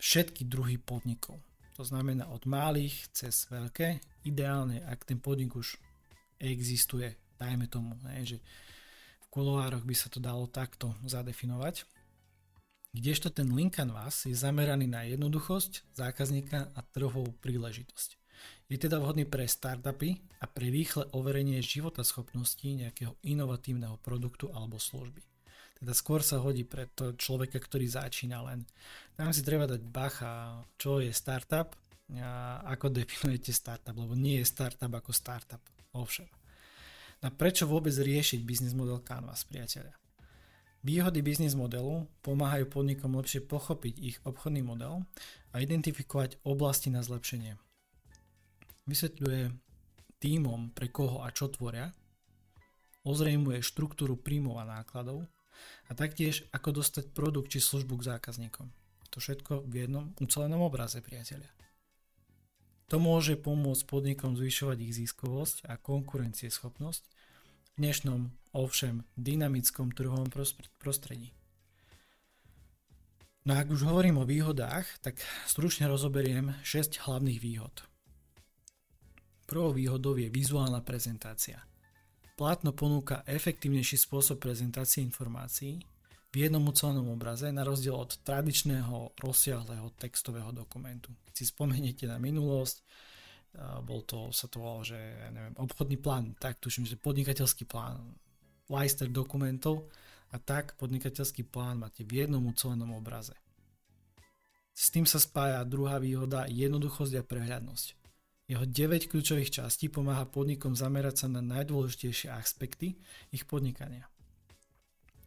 všetky 0.00 0.48
druhy 0.48 0.80
podnikov. 0.80 1.36
To 1.76 1.84
znamená 1.84 2.32
od 2.32 2.48
malých 2.48 3.12
cez 3.12 3.52
veľké, 3.52 4.00
ideálne, 4.24 4.80
ak 4.80 5.12
ten 5.12 5.20
podnik 5.20 5.52
už 5.52 5.76
existuje, 6.40 7.20
dajme 7.36 7.68
tomu, 7.68 8.00
že 8.24 8.40
v 9.20 9.26
kuloároch 9.28 9.84
by 9.84 9.92
sa 9.92 10.08
to 10.08 10.24
dalo 10.24 10.48
takto 10.48 10.96
zadefinovať. 11.04 11.84
Kdežto 12.90 13.30
ten 13.30 13.46
link 13.54 13.78
canvas 13.78 14.26
je 14.26 14.34
zameraný 14.34 14.90
na 14.90 15.06
jednoduchosť 15.06 15.94
zákazníka 15.94 16.74
a 16.74 16.80
trhovú 16.82 17.30
príležitosť. 17.38 18.18
Je 18.66 18.78
teda 18.78 18.98
vhodný 18.98 19.30
pre 19.30 19.46
startupy 19.46 20.18
a 20.42 20.50
pre 20.50 20.74
rýchle 20.74 21.06
overenie 21.14 21.62
životaschopnosti 21.62 22.66
nejakého 22.66 23.14
inovatívneho 23.22 23.94
produktu 24.02 24.50
alebo 24.50 24.82
služby. 24.82 25.22
Teda 25.78 25.94
skôr 25.94 26.20
sa 26.26 26.42
hodí 26.42 26.66
pre 26.66 26.90
to 26.90 27.14
človeka, 27.14 27.62
ktorý 27.62 27.86
začína 27.86 28.42
len. 28.50 28.66
Tam 29.14 29.30
si 29.30 29.46
treba 29.46 29.70
dať 29.70 29.82
bacha, 29.86 30.66
čo 30.74 30.98
je 30.98 31.14
startup 31.14 31.78
a 32.18 32.58
ako 32.74 32.90
definujete 32.90 33.54
startup, 33.54 33.94
lebo 33.94 34.18
nie 34.18 34.42
je 34.42 34.50
startup 34.50 34.90
ako 34.90 35.14
startup. 35.14 35.62
Ovšem. 35.94 36.26
Na 37.22 37.30
prečo 37.30 37.70
vôbec 37.70 37.94
riešiť 37.94 38.42
biznis 38.42 38.74
model 38.74 38.98
Canvas, 39.06 39.46
priateľia? 39.46 39.99
Výhody 40.80 41.20
biznis 41.20 41.52
modelu 41.52 42.08
pomáhajú 42.24 42.64
podnikom 42.72 43.12
lepšie 43.12 43.44
pochopiť 43.44 43.94
ich 44.00 44.16
obchodný 44.24 44.64
model 44.64 45.04
a 45.52 45.60
identifikovať 45.60 46.40
oblasti 46.40 46.88
na 46.88 47.04
zlepšenie. 47.04 47.60
Vysvetľuje 48.88 49.52
týmom, 50.24 50.72
pre 50.72 50.88
koho 50.88 51.20
a 51.20 51.28
čo 51.36 51.52
tvoria, 51.52 51.92
ozrejmuje 53.04 53.60
štruktúru 53.60 54.16
príjmov 54.16 54.56
a 54.56 54.80
nákladov 54.80 55.28
a 55.88 55.92
taktiež 55.92 56.48
ako 56.48 56.80
dostať 56.80 57.12
produkt 57.12 57.52
či 57.52 57.60
službu 57.60 58.00
k 58.00 58.16
zákazníkom. 58.16 58.72
To 59.12 59.16
všetko 59.20 59.68
v 59.68 59.84
jednom 59.84 60.16
ucelenom 60.16 60.64
obraze, 60.64 61.04
priatelia. 61.04 61.52
To 62.88 62.96
môže 62.96 63.36
pomôcť 63.36 63.84
podnikom 63.84 64.32
zvyšovať 64.34 64.78
ich 64.80 64.96
ziskovosť 64.96 65.68
a 65.68 65.76
konkurencieschopnosť 65.76 67.02
v 67.04 67.76
dnešnom, 67.78 68.32
ovšem 68.56 69.06
dynamickom 69.14 69.94
trhovom 69.94 70.30
prostredí. 70.78 71.30
No 73.48 73.56
ak 73.56 73.72
už 73.72 73.88
hovorím 73.88 74.20
o 74.20 74.28
výhodách, 74.28 74.84
tak 75.00 75.16
stručne 75.48 75.88
rozoberiem 75.88 76.52
6 76.60 77.08
hlavných 77.08 77.40
výhod. 77.40 77.72
Prvou 79.48 79.72
výhodou 79.72 80.14
je 80.14 80.28
vizuálna 80.28 80.84
prezentácia. 80.84 81.64
Plátno 82.36 82.76
ponúka 82.76 83.24
efektívnejší 83.26 83.96
spôsob 83.96 84.38
prezentácie 84.38 85.02
informácií 85.02 85.82
v 86.30 86.36
jednom 86.46 86.62
ucelenom 86.62 87.10
obraze 87.10 87.50
na 87.50 87.66
rozdiel 87.66 87.98
od 87.98 88.22
tradičného 88.22 89.18
rozsiahleho 89.18 89.90
textového 89.98 90.54
dokumentu. 90.54 91.10
Keď 91.26 91.34
si 91.34 91.44
spomeniete 91.50 92.06
na 92.06 92.22
minulosť, 92.22 92.86
bol 93.82 94.06
to, 94.06 94.30
sa 94.30 94.46
to 94.46 94.62
volalo, 94.62 94.86
že 94.86 95.00
neviem, 95.34 95.58
obchodný 95.58 95.98
plán, 95.98 96.38
tak 96.38 96.62
tuším, 96.62 96.86
že 96.86 96.94
podnikateľský 97.02 97.66
plán, 97.66 98.14
Leicester 98.70 99.10
dokumentov 99.10 99.90
a 100.30 100.38
tak 100.38 100.78
podnikateľský 100.78 101.44
plán 101.50 101.82
máte 101.82 102.06
v 102.06 102.24
jednom 102.24 102.40
ucelenom 102.46 102.94
obraze. 102.94 103.34
S 104.70 104.94
tým 104.94 105.04
sa 105.04 105.18
spája 105.18 105.60
druhá 105.66 105.98
výhoda, 105.98 106.46
jednoduchosť 106.46 107.20
a 107.20 107.26
prehľadnosť. 107.26 107.86
Jeho 108.46 108.64
9 108.64 109.10
kľúčových 109.10 109.50
častí 109.50 109.90
pomáha 109.90 110.26
podnikom 110.26 110.78
zamerať 110.78 111.26
sa 111.26 111.26
na 111.26 111.42
najdôležitejšie 111.42 112.30
aspekty 112.30 112.98
ich 113.34 113.44
podnikania 113.46 114.10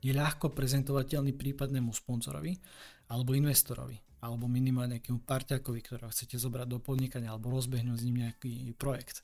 je 0.04 0.12
ľahko 0.12 0.52
prezentovateľný 0.52 1.32
prípadnému 1.32 1.96
sponzorovi 1.96 2.60
alebo 3.08 3.32
investorovi 3.32 3.96
alebo 4.24 4.48
minimálne 4.48 5.00
nejakému 5.00 5.24
parťakovi, 5.24 5.80
ktorého 5.84 6.12
chcete 6.12 6.36
zobrať 6.40 6.68
do 6.68 6.80
podnikania 6.80 7.32
alebo 7.32 7.52
rozbehnúť 7.56 7.98
s 8.00 8.06
ním 8.08 8.28
nejaký 8.28 8.76
projekt. 8.76 9.24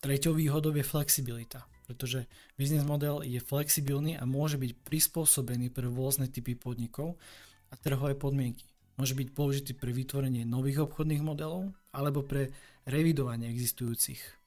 Treťou 0.00 0.36
výhodou 0.36 0.72
je 0.76 0.84
flexibilita, 0.84 1.64
pretože 1.86 2.30
biznis 2.54 2.86
model 2.86 3.22
je 3.26 3.42
flexibilný 3.42 4.18
a 4.18 4.24
môže 4.28 4.58
byť 4.58 4.72
prispôsobený 4.86 5.70
pre 5.74 5.88
rôzne 5.90 6.30
typy 6.30 6.54
podnikov 6.54 7.18
a 7.70 7.78
trhové 7.78 8.14
podmienky. 8.14 8.68
Môže 9.00 9.16
byť 9.16 9.28
použitý 9.32 9.72
pre 9.72 9.90
vytvorenie 9.90 10.44
nových 10.44 10.84
obchodných 10.86 11.24
modelov 11.24 11.72
alebo 11.90 12.22
pre 12.22 12.52
revidovanie 12.84 13.48
existujúcich 13.48 14.42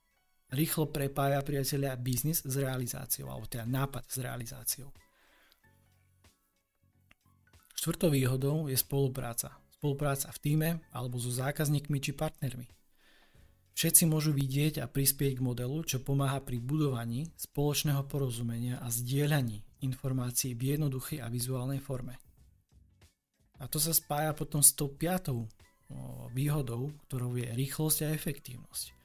rýchlo 0.56 0.88
prepája 0.90 1.42
priateľia 1.42 1.98
biznis 1.98 2.42
s 2.46 2.56
realizáciou, 2.56 3.32
alebo 3.32 3.50
teda 3.50 3.66
nápad 3.66 4.04
s 4.06 4.18
realizáciou. 4.22 4.90
Štvrtou 7.76 8.10
výhodou 8.10 8.66
je 8.72 8.78
spolupráca. 8.80 9.54
Spolupráca 9.70 10.32
v 10.32 10.40
týme 10.42 10.70
alebo 10.90 11.22
so 11.22 11.30
zákazníkmi 11.30 12.02
či 12.02 12.16
partnermi. 12.16 12.75
Všetci 13.76 14.08
môžu 14.08 14.32
vidieť 14.32 14.80
a 14.80 14.88
prispieť 14.88 15.38
k 15.38 15.46
modelu, 15.46 15.84
čo 15.84 16.00
pomáha 16.00 16.40
pri 16.40 16.64
budovaní 16.64 17.28
spoločného 17.36 18.08
porozumenia 18.08 18.80
a 18.80 18.88
zdieľaní 18.88 19.84
informácií 19.84 20.56
v 20.56 20.80
jednoduchej 20.80 21.20
a 21.20 21.28
vizuálnej 21.28 21.84
forme. 21.84 22.16
A 23.60 23.68
to 23.68 23.76
sa 23.78 23.92
spája 23.92 24.32
potom 24.32 24.64
s 24.64 24.72
tou 24.72 24.88
piatou 24.88 25.52
výhodou, 26.32 26.96
ktorou 27.08 27.36
je 27.36 27.52
rýchlosť 27.52 28.08
a 28.08 28.16
efektívnosť 28.16 28.96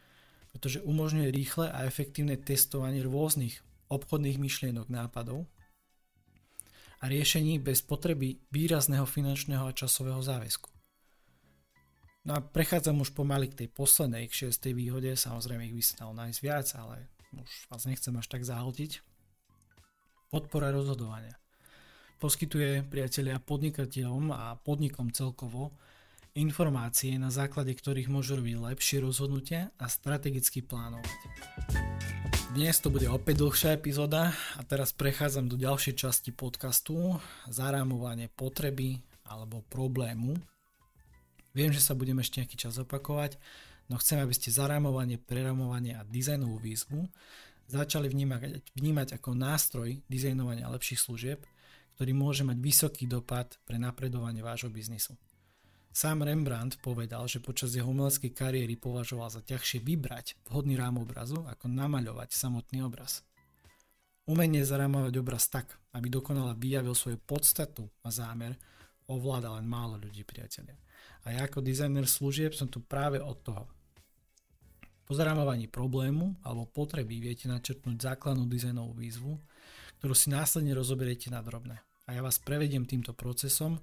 pretože 0.51 0.83
umožňuje 0.83 1.31
rýchle 1.31 1.67
a 1.71 1.87
efektívne 1.87 2.35
testovanie 2.35 3.07
rôznych 3.07 3.63
obchodných 3.91 4.39
myšlienok 4.39 4.91
nápadov 4.91 5.47
a 7.01 7.09
riešení 7.09 7.63
bez 7.63 7.81
potreby 7.81 8.43
výrazného 8.53 9.07
finančného 9.07 9.71
a 9.71 9.73
časového 9.73 10.21
záväzku. 10.21 10.69
No 12.21 12.37
a 12.37 12.45
prechádzam 12.45 13.01
už 13.01 13.17
pomaly 13.17 13.49
k 13.49 13.65
tej 13.65 13.69
poslednej, 13.73 14.29
k 14.29 14.45
šiestej 14.45 14.77
výhode, 14.77 15.09
samozrejme 15.17 15.73
ich 15.73 15.77
by 15.77 15.85
sa 15.85 15.95
dalo 16.05 16.13
nájsť 16.21 16.41
viac, 16.45 16.69
ale 16.77 17.09
už 17.33 17.53
vás 17.73 17.89
nechcem 17.89 18.13
až 18.13 18.27
tak 18.29 18.45
zahltiť. 18.45 19.01
Podpora 20.29 20.69
rozhodovania. 20.69 21.41
Poskytuje 22.21 22.85
priatelia 22.85 23.41
podnikateľom 23.41 24.37
a 24.37 24.53
podnikom 24.61 25.09
celkovo 25.17 25.73
informácie, 26.37 27.17
na 27.17 27.33
základe 27.33 27.73
ktorých 27.73 28.13
môžu 28.13 28.37
robiť 28.37 28.55
lepšie 28.69 29.01
rozhodnutia 29.01 29.73
a 29.81 29.89
strategicky 29.89 30.61
plánovať. 30.61 31.09
Dnes 32.53 32.77
to 32.85 32.93
bude 32.93 33.09
opäť 33.09 33.41
dlhšia 33.41 33.71
epizóda 33.81 34.37
a 34.59 34.63
teraz 34.69 34.93
prechádzam 34.93 35.49
do 35.49 35.57
ďalšej 35.57 35.95
časti 35.97 36.31
podcastu 36.37 37.17
zarámovanie 37.49 38.29
potreby 38.29 39.01
alebo 39.25 39.65
problému. 39.73 40.37
Viem, 41.51 41.75
že 41.75 41.83
sa 41.83 41.99
budem 41.99 42.19
ešte 42.23 42.43
nejaký 42.43 42.57
čas 42.57 42.79
opakovať, 42.79 43.37
no 43.91 43.99
chcem, 43.99 44.23
aby 44.23 44.31
ste 44.31 44.55
zarámovanie, 44.55 45.19
preramovanie 45.19 45.99
a 45.99 46.07
dizajnovú 46.07 46.63
výzvu 46.63 47.11
začali 47.71 48.11
vnímať, 48.11 48.75
vnímať 48.75 49.09
ako 49.19 49.39
nástroj 49.39 50.03
dizajnovania 50.11 50.67
lepších 50.67 50.99
služieb, 50.99 51.39
ktorý 51.95 52.11
môže 52.15 52.43
mať 52.43 52.59
vysoký 52.59 53.05
dopad 53.07 53.55
pre 53.63 53.79
napredovanie 53.79 54.43
vášho 54.43 54.71
biznisu. 54.73 55.15
Sám 55.91 56.23
Rembrandt 56.23 56.79
povedal, 56.79 57.27
že 57.27 57.43
počas 57.43 57.75
jeho 57.75 57.91
umeleckej 57.91 58.31
kariéry 58.31 58.79
považoval 58.79 59.27
za 59.27 59.43
ťažšie 59.43 59.83
vybrať 59.83 60.39
vhodný 60.47 60.79
rám 60.79 61.03
obrazu, 61.03 61.43
ako 61.51 61.67
namaľovať 61.67 62.31
samotný 62.31 62.87
obraz. 62.87 63.27
Umenie 64.31 64.63
zarámovať 64.63 65.19
obraz 65.19 65.51
tak, 65.51 65.75
aby 65.91 66.07
dokonale 66.07 66.55
vyjavil 66.55 66.95
svoju 66.95 67.19
podstatu 67.19 67.91
a 68.07 68.15
zámer, 68.15 68.55
ovláda 69.11 69.51
len 69.59 69.67
málo 69.67 69.99
ľudí, 69.99 70.23
priatelia. 70.23 70.79
A 71.25 71.37
ja 71.37 71.45
ako 71.45 71.61
dizajner 71.61 72.09
služieb 72.09 72.57
som 72.57 72.69
tu 72.71 72.81
práve 72.81 73.21
od 73.21 73.37
toho. 73.45 73.65
Po 75.05 75.13
zarámovaní 75.13 75.67
problému 75.67 76.39
alebo 76.47 76.71
potreby 76.71 77.19
viete 77.19 77.51
načrtnúť 77.51 77.99
základnú 77.99 78.47
dizajnovú 78.47 78.95
výzvu, 78.95 79.35
ktorú 79.99 80.15
si 80.15 80.31
následne 80.31 80.73
rozoberiete 80.73 81.29
na 81.29 81.43
drobné. 81.43 81.83
A 82.07 82.15
ja 82.15 82.23
vás 82.23 82.39
prevediem 82.39 82.87
týmto 82.87 83.11
procesom 83.13 83.83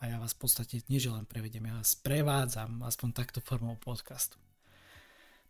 a 0.00 0.08
ja 0.08 0.16
vás 0.20 0.36
v 0.36 0.40
podstate 0.46 0.84
nie 0.86 1.00
že 1.00 1.12
len 1.12 1.24
prevedem, 1.24 1.64
ja 1.64 1.80
vás 1.80 1.96
prevádzam 1.96 2.84
aspoň 2.86 3.08
takto 3.12 3.40
formou 3.40 3.76
podcastu. 3.80 4.38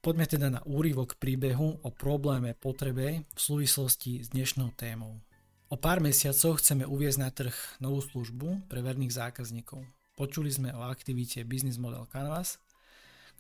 Poďme 0.00 0.24
teda 0.24 0.48
na 0.48 0.64
úryvok 0.64 1.20
príbehu 1.20 1.84
o 1.84 1.90
probléme 1.92 2.56
potrebe 2.56 3.28
v 3.28 3.40
súvislosti 3.40 4.24
s 4.24 4.32
dnešnou 4.32 4.72
témou. 4.72 5.20
O 5.68 5.76
pár 5.76 6.00
mesiacov 6.00 6.56
chceme 6.58 6.88
uviezť 6.88 7.18
na 7.20 7.28
trh 7.28 7.54
novú 7.84 8.00
službu 8.00 8.64
pre 8.72 8.80
verných 8.80 9.12
zákazníkov. 9.12 9.84
Počuli 10.20 10.52
sme 10.52 10.68
o 10.76 10.84
aktivite 10.84 11.48
Business 11.48 11.80
Model 11.80 12.04
Canvas, 12.12 12.60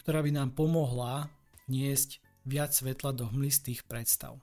ktorá 0.00 0.24
by 0.24 0.32
nám 0.32 0.56
pomohla 0.56 1.28
niesť 1.68 2.24
viac 2.48 2.72
svetla 2.72 3.12
do 3.12 3.28
hmlistých 3.28 3.84
predstav. 3.84 4.40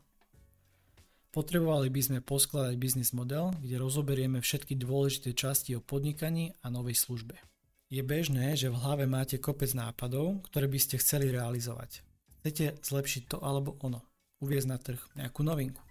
Potrebovali 1.34 1.89
by 1.89 1.97
sme 1.97 2.19
poskladať 2.21 2.78
biznis 2.78 3.10
model, 3.10 3.58
kde 3.58 3.82
rozoberieme 3.82 4.38
všetky 4.38 4.78
dôležité 4.78 5.34
časti 5.34 5.73
o 5.73 5.82
podnikaní 5.82 6.54
a 6.62 6.69
novej 6.69 7.02
službe. 7.02 7.41
Je 7.89 8.06
bežné, 8.06 8.54
že 8.54 8.69
v 8.69 8.86
hlave 8.86 9.10
máte 9.10 9.41
kopec 9.41 9.73
nápadov, 9.73 10.45
ktoré 10.54 10.69
by 10.69 10.78
ste 10.78 11.02
chceli 11.02 11.34
realizovať. 11.34 12.06
Chcete 12.45 12.86
zlepšiť 12.86 13.34
to 13.34 13.41
alebo 13.41 13.82
ono, 13.82 14.06
uviezť 14.45 14.67
na 14.69 14.78
trh 14.78 15.02
nejakú 15.17 15.41
novinku. 15.41 15.82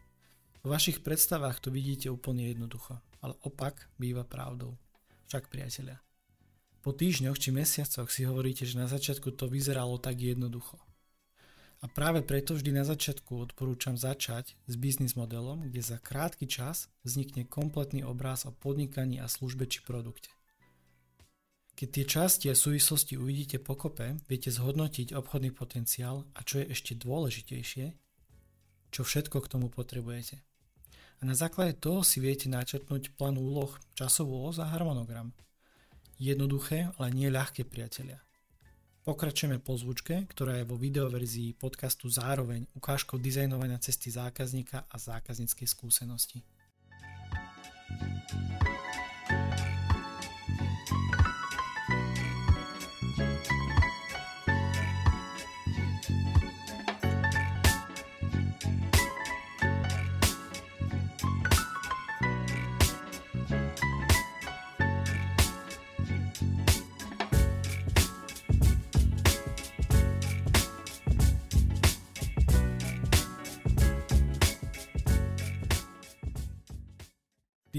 V 0.62 0.70
vašich 0.70 1.02
predstavách 1.02 1.58
to 1.58 1.74
vidíte 1.74 2.06
úplne 2.06 2.46
jednoducho, 2.46 3.02
ale 3.18 3.34
opak 3.42 3.90
býva 3.98 4.22
pravdou. 4.22 4.78
Však 5.26 5.50
priatelia. 5.50 6.05
Po 6.86 6.94
týždňoch 6.94 7.34
či 7.34 7.50
mesiacoch 7.50 8.06
si 8.14 8.22
hovoríte, 8.22 8.62
že 8.62 8.78
na 8.78 8.86
začiatku 8.86 9.34
to 9.34 9.50
vyzeralo 9.50 9.98
tak 9.98 10.22
jednoducho. 10.22 10.78
A 11.82 11.90
práve 11.90 12.22
preto 12.22 12.54
vždy 12.54 12.78
na 12.78 12.86
začiatku 12.86 13.42
odporúčam 13.42 13.98
začať 13.98 14.54
s 14.70 14.74
biznis 14.78 15.18
modelom, 15.18 15.66
kde 15.66 15.82
za 15.82 15.98
krátky 15.98 16.46
čas 16.46 16.86
vznikne 17.02 17.42
kompletný 17.42 18.06
obraz 18.06 18.46
o 18.46 18.54
podnikaní 18.54 19.18
a 19.18 19.26
službe 19.26 19.66
či 19.66 19.82
produkte. 19.82 20.30
Keď 21.74 21.88
tie 21.90 22.04
časti 22.06 22.46
a 22.48 22.54
súvislosti 22.54 23.18
uvidíte 23.18 23.58
pokope, 23.58 24.22
viete 24.30 24.54
zhodnotiť 24.54 25.10
obchodný 25.10 25.50
potenciál 25.50 26.22
a 26.38 26.46
čo 26.46 26.62
je 26.62 26.70
ešte 26.70 26.94
dôležitejšie, 26.94 27.98
čo 28.94 29.02
všetko 29.02 29.42
k 29.42 29.50
tomu 29.50 29.74
potrebujete. 29.74 30.38
A 31.18 31.26
na 31.26 31.34
základe 31.34 31.82
toho 31.82 32.06
si 32.06 32.22
viete 32.22 32.46
načrtnúť 32.46 33.18
plán 33.18 33.42
úloh, 33.42 33.74
časovú 33.98 34.46
os 34.46 34.62
a 34.62 34.70
harmonogram. 34.70 35.34
Jednoduché, 36.16 36.96
ale 36.96 37.12
nie 37.12 37.28
ľahké 37.28 37.68
priatelia. 37.68 38.16
Pokračujeme 39.04 39.60
po 39.60 39.76
zvučke, 39.76 40.24
ktorá 40.26 40.58
je 40.58 40.66
vo 40.66 40.74
videoverzii 40.80 41.60
podcastu 41.60 42.08
zároveň 42.08 42.66
ukážkou 42.74 43.20
dizajnovania 43.20 43.78
cesty 43.78 44.10
zákazníka 44.10 44.88
a 44.88 44.96
zákazníckej 44.96 45.68
skúsenosti. 45.68 46.42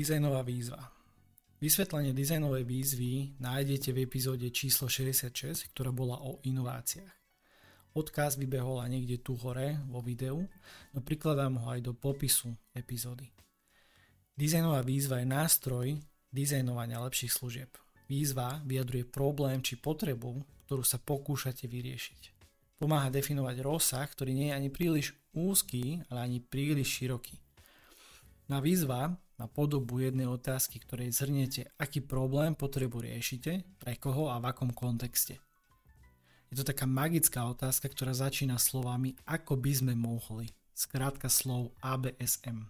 Dizajnová 0.08 0.40
výzva. 0.40 0.80
Vysvetlenie 1.60 2.16
dizajnovej 2.16 2.64
výzvy 2.64 3.36
nájdete 3.44 3.92
v 3.92 4.08
epizóde 4.08 4.48
číslo 4.56 4.88
66, 4.88 5.68
ktorá 5.76 5.92
bola 5.92 6.16
o 6.24 6.40
inováciách. 6.48 7.12
Odkaz 7.92 8.40
vybehol 8.40 8.80
aj 8.80 8.88
niekde 8.88 9.20
tu 9.20 9.36
hore 9.36 9.76
vo 9.92 10.00
videu, 10.00 10.48
no 10.96 11.00
prikladám 11.04 11.60
ho 11.60 11.76
aj 11.76 11.84
do 11.84 11.92
popisu 11.92 12.56
epizódy. 12.72 13.28
Dizajnová 14.32 14.80
výzva 14.80 15.20
je 15.20 15.28
nástroj 15.28 16.00
dizajnovania 16.32 17.04
lepších 17.04 17.36
služieb. 17.36 17.76
Výzva 18.08 18.64
vyjadruje 18.64 19.12
problém 19.12 19.60
či 19.60 19.76
potrebu, 19.76 20.40
ktorú 20.72 20.88
sa 20.88 21.04
pokúšate 21.04 21.68
vyriešiť. 21.68 22.22
Pomáha 22.80 23.12
definovať 23.12 23.60
rozsah, 23.60 24.08
ktorý 24.08 24.32
nie 24.32 24.48
je 24.48 24.56
ani 24.56 24.70
príliš 24.72 25.20
úzky, 25.36 26.00
ale 26.08 26.32
ani 26.32 26.40
príliš 26.40 26.96
široký. 26.96 27.36
Na 28.48 28.64
výzva 28.64 29.20
na 29.38 29.46
podobu 29.46 30.02
jednej 30.02 30.26
otázky, 30.26 30.82
ktorej 30.82 31.14
zhrniete, 31.14 31.70
aký 31.78 32.02
problém 32.02 32.58
potrebu 32.58 33.06
riešite, 33.06 33.62
pre 33.78 33.94
koho 33.98 34.34
a 34.34 34.42
v 34.42 34.50
akom 34.50 34.74
kontexte. 34.74 35.38
Je 36.50 36.56
to 36.58 36.66
taká 36.66 36.90
magická 36.90 37.46
otázka, 37.46 37.92
ktorá 37.92 38.18
začína 38.18 38.58
slovami 38.58 39.14
ako 39.30 39.60
by 39.62 39.72
sme 39.72 39.94
mohli, 39.94 40.50
skrátka 40.74 41.30
slov 41.30 41.76
ABSM. 41.86 42.66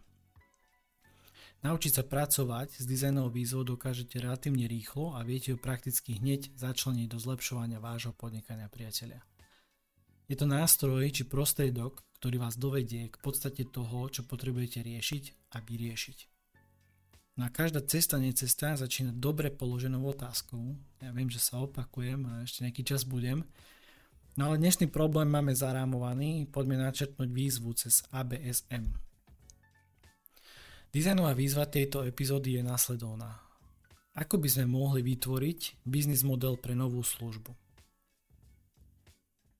Naučiť 1.65 1.91
sa 1.99 2.03
pracovať 2.05 2.77
s 2.77 2.85
dizajnovou 2.85 3.33
výzvou 3.33 3.65
dokážete 3.65 4.21
relatívne 4.21 4.69
rýchlo 4.69 5.17
a 5.17 5.25
viete 5.25 5.51
ju 5.53 5.57
prakticky 5.57 6.21
hneď 6.21 6.53
začleniť 6.53 7.07
do 7.09 7.17
zlepšovania 7.17 7.81
vášho 7.81 8.13
podnikania 8.13 8.69
priateľia. 8.69 9.25
Je 10.29 10.35
to 10.37 10.45
nástroj 10.45 11.07
či 11.09 11.25
prostriedok, 11.25 12.03
ktorý 12.21 12.43
vás 12.43 12.59
dovedie 12.59 13.09
k 13.09 13.17
podstate 13.23 13.65
toho, 13.65 14.05
čo 14.11 14.27
potrebujete 14.27 14.85
riešiť 14.85 15.55
a 15.55 15.63
vyriešiť. 15.63 16.36
No 17.37 17.45
a 17.45 17.53
každá 17.53 17.85
cesta, 17.85 18.17
nie 18.17 18.33
začína 18.33 19.13
dobre 19.13 19.53
položenou 19.53 20.01
otázkou. 20.09 20.73
Ja 20.97 21.13
viem, 21.13 21.29
že 21.29 21.37
sa 21.37 21.61
opakujem 21.61 22.25
a 22.25 22.41
ešte 22.41 22.65
nejaký 22.65 22.81
čas 22.81 23.05
budem. 23.05 23.45
No 24.33 24.49
ale 24.49 24.57
dnešný 24.57 24.89
problém 24.89 25.29
máme 25.29 25.53
zarámovaný, 25.53 26.49
poďme 26.49 26.81
načrtnúť 26.81 27.29
výzvu 27.29 27.77
cez 27.77 28.01
ABSM. 28.09 28.89
Dizajnová 30.89 31.37
výzva 31.37 31.69
tejto 31.69 32.01
epizódy 32.09 32.57
je 32.57 32.65
následovná. 32.65 33.37
Ako 34.17 34.41
by 34.41 34.49
sme 34.49 34.65
mohli 34.65 35.05
vytvoriť 35.05 35.85
biznis 35.85 36.25
model 36.25 36.57
pre 36.57 36.73
novú 36.73 37.05
službu? 37.05 37.53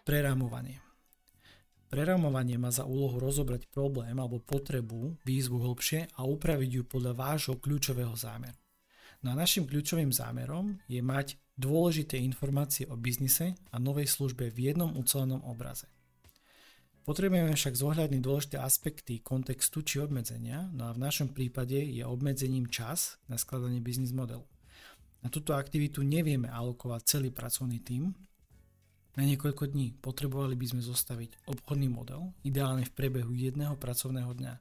Prerámovanie. 0.01 0.86
Prerámovanie 1.87 2.59
má 2.59 2.67
za 2.67 2.83
úlohu 2.83 3.15
rozobrať 3.15 3.71
problém 3.71 4.11
alebo 4.19 4.43
potrebu, 4.43 5.15
výzvu 5.23 5.63
hlbšie 5.63 6.19
a 6.19 6.27
upraviť 6.27 6.69
ju 6.75 6.83
podľa 6.83 7.13
vášho 7.15 7.55
kľúčového 7.55 8.11
zámeru. 8.11 8.59
No 9.23 9.33
a 9.33 9.39
našim 9.39 9.63
kľúčovým 9.63 10.11
zámerom 10.11 10.77
je 10.85 10.99
mať 10.99 11.39
dôležité 11.55 12.19
informácie 12.21 12.85
o 12.91 12.99
biznise 12.99 13.55
a 13.71 13.79
novej 13.79 14.05
službe 14.05 14.51
v 14.51 14.71
jednom 14.71 14.93
ucelenom 14.99 15.41
obraze. 15.47 15.89
Potrebujeme 17.07 17.55
však 17.55 17.79
zohľadniť 17.79 18.19
dôležité 18.19 18.59
aspekty 18.59 19.23
kontextu 19.23 19.79
či 19.79 20.03
obmedzenia, 20.03 20.67
no 20.75 20.91
a 20.91 20.93
v 20.93 20.99
našom 20.99 21.31
prípade 21.31 21.79
je 21.79 22.03
obmedzením 22.03 22.67
čas 22.67 23.15
na 23.31 23.39
skladanie 23.39 23.79
biznis 23.79 24.11
modelu. 24.11 24.43
Na 25.23 25.31
túto 25.31 25.55
aktivitu 25.55 26.03
nevieme 26.03 26.51
alokovať 26.51 27.01
celý 27.07 27.29
pracovný 27.31 27.79
tím, 27.79 28.11
na 29.17 29.25
niekoľko 29.25 29.73
dní. 29.73 29.97
Potrebovali 29.97 30.53
by 30.53 30.77
sme 30.77 30.81
zostaviť 30.85 31.49
obchodný 31.49 31.89
model, 31.89 32.31
ideálne 32.45 32.85
v 32.85 32.93
priebehu 32.93 33.33
jedného 33.33 33.73
pracovného 33.75 34.29
dňa. 34.37 34.53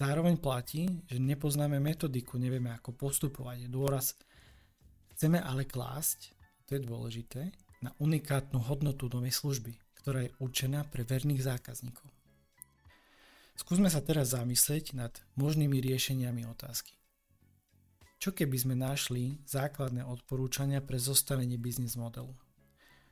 Zároveň 0.00 0.40
platí, 0.40 0.88
že 1.06 1.20
nepoznáme 1.20 1.78
metodiku, 1.78 2.40
nevieme 2.40 2.72
ako 2.74 2.96
postupovať. 2.96 3.68
Dôraz 3.68 4.16
chceme 5.14 5.38
ale 5.38 5.68
klásť, 5.68 6.32
to 6.66 6.74
je 6.74 6.82
dôležité, 6.82 7.52
na 7.84 7.92
unikátnu 8.00 8.58
hodnotu 8.62 9.06
novej 9.12 9.36
služby, 9.36 9.76
ktorá 10.02 10.24
je 10.26 10.34
určená 10.40 10.88
pre 10.88 11.04
verných 11.04 11.44
zákazníkov. 11.44 12.08
Skúsme 13.52 13.92
sa 13.92 14.00
teraz 14.00 14.32
zamyslieť 14.32 14.96
nad 14.96 15.12
možnými 15.36 15.76
riešeniami 15.78 16.48
otázky. 16.48 16.96
Čo 18.16 18.32
keby 18.32 18.56
sme 18.56 18.74
našli 18.78 19.42
základné 19.44 20.06
odporúčania 20.06 20.78
pre 20.78 20.96
zostavenie 20.96 21.58
biznis 21.58 21.98
modelu? 21.98 22.32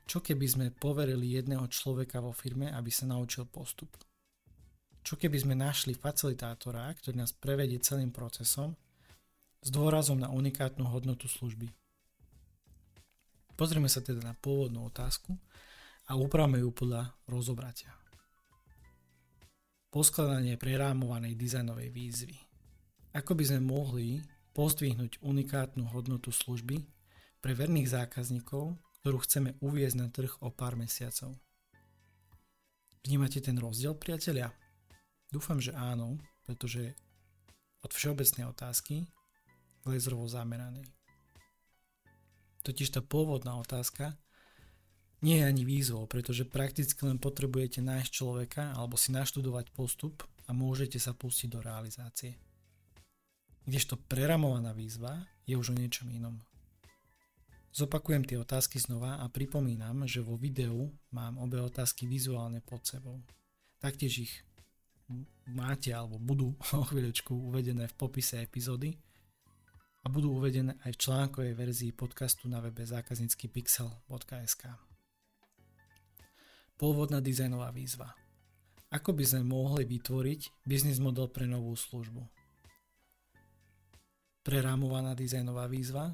Čo 0.05 0.19
keby 0.19 0.45
sme 0.47 0.67
poverili 0.73 1.37
jedného 1.37 1.65
človeka 1.71 2.19
vo 2.19 2.35
firme, 2.35 2.69
aby 2.73 2.91
sa 2.91 3.07
naučil 3.07 3.47
postup? 3.47 3.95
Čo 5.01 5.17
keby 5.17 5.37
sme 5.41 5.55
našli 5.57 5.97
facilitátora, 5.97 6.85
ktorý 6.93 7.17
nás 7.17 7.33
prevedie 7.33 7.81
celým 7.81 8.13
procesom 8.13 8.77
s 9.61 9.69
dôrazom 9.73 10.21
na 10.21 10.29
unikátnu 10.29 10.85
hodnotu 10.85 11.25
služby? 11.25 11.69
Pozrieme 13.57 13.89
sa 13.89 14.01
teda 14.01 14.21
na 14.21 14.33
pôvodnú 14.37 14.89
otázku 14.89 15.37
a 16.09 16.17
upravme 16.17 16.61
ju 16.61 16.69
podľa 16.73 17.13
rozobratia. 17.29 17.93
Poskladanie 19.91 20.55
prerámovanej 20.55 21.35
dizajnovej 21.35 21.89
výzvy. 21.91 22.37
Ako 23.11 23.35
by 23.35 23.43
sme 23.43 23.61
mohli 23.61 24.23
pozdvihnúť 24.55 25.19
unikátnu 25.19 25.83
hodnotu 25.91 26.31
služby 26.31 26.79
pre 27.43 27.51
verných 27.51 27.91
zákazníkov, 27.91 28.79
ktorú 29.01 29.17
chceme 29.25 29.57
uviezť 29.59 29.97
na 29.97 30.07
trh 30.13 30.29
o 30.45 30.53
pár 30.53 30.77
mesiacov. 30.77 31.33
Vnímate 33.01 33.41
ten 33.41 33.57
rozdiel, 33.57 33.97
priatelia? 33.97 34.53
Dúfam, 35.33 35.57
že 35.57 35.73
áno, 35.73 36.21
pretože 36.45 36.93
od 37.81 37.89
všeobecnej 37.89 38.45
otázky 38.45 39.09
k 39.81 39.83
laserovo 39.89 40.29
zameranej. 40.29 40.85
Totiž 42.61 42.93
tá 42.93 43.01
pôvodná 43.01 43.57
otázka 43.57 44.13
nie 45.25 45.41
je 45.41 45.49
ani 45.49 45.65
výzvou, 45.65 46.05
pretože 46.05 46.45
prakticky 46.45 47.01
len 47.05 47.17
potrebujete 47.17 47.81
nájsť 47.81 48.09
človeka 48.13 48.63
alebo 48.77 49.01
si 49.01 49.09
naštudovať 49.13 49.73
postup 49.73 50.21
a 50.45 50.53
môžete 50.53 51.01
sa 51.01 51.17
pustiť 51.17 51.57
do 51.57 51.59
realizácie. 51.61 52.37
Kdežto 53.65 53.97
preramovaná 54.09 54.73
výzva 54.73 55.25
je 55.49 55.57
už 55.57 55.73
o 55.73 55.77
niečom 55.77 56.09
inom. 56.13 56.37
Zopakujem 57.71 58.27
tie 58.27 58.35
otázky 58.35 58.83
znova 58.83 59.23
a 59.23 59.31
pripomínam, 59.31 60.03
že 60.03 60.19
vo 60.19 60.35
videu 60.35 60.91
mám 61.15 61.39
obe 61.39 61.55
otázky 61.55 62.03
vizuálne 62.03 62.59
pod 62.59 62.83
sebou. 62.83 63.23
Taktiež 63.79 64.27
ich 64.27 64.33
máte 65.47 65.95
alebo 65.95 66.19
budú 66.19 66.51
o 66.75 66.83
chvíľočku 66.83 67.31
uvedené 67.31 67.87
v 67.87 67.95
popise 67.95 68.43
epizódy 68.43 68.99
a 70.03 70.11
budú 70.11 70.35
uvedené 70.35 70.75
aj 70.83 70.91
v 70.97 71.01
článkovej 71.01 71.53
verzii 71.55 71.91
podcastu 71.95 72.51
na 72.51 72.59
webe 72.59 72.83
zákaznícky.pixel.sk. 72.83 74.63
Pôvodná 76.75 77.23
dizajnová 77.23 77.71
výzva. 77.71 78.11
Ako 78.91 79.15
by 79.15 79.23
sme 79.23 79.47
mohli 79.47 79.87
vytvoriť 79.87 80.67
biznis 80.67 80.99
model 80.99 81.31
pre 81.31 81.47
novú 81.47 81.71
službu? 81.77 82.19
Prerámovaná 84.43 85.15
dizajnová 85.15 85.71
výzva 85.71 86.11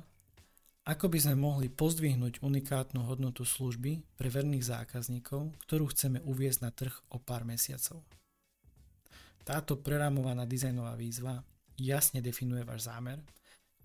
ako 0.88 1.12
by 1.12 1.19
sme 1.19 1.36
mohli 1.36 1.67
pozdvihnúť 1.67 2.39
unikátnu 2.39 3.04
hodnotu 3.04 3.43
služby 3.43 4.15
pre 4.15 4.32
verných 4.32 4.71
zákazníkov, 4.71 5.52
ktorú 5.67 5.91
chceme 5.91 6.23
uviezť 6.23 6.60
na 6.63 6.71
trh 6.71 6.95
o 7.12 7.19
pár 7.19 7.43
mesiacov? 7.43 8.08
Táto 9.43 9.84
prerámovaná 9.84 10.47
dizajnová 10.47 10.95
výzva 10.95 11.43
jasne 11.76 12.23
definuje 12.23 12.63
váš 12.63 12.88
zámer 12.88 13.19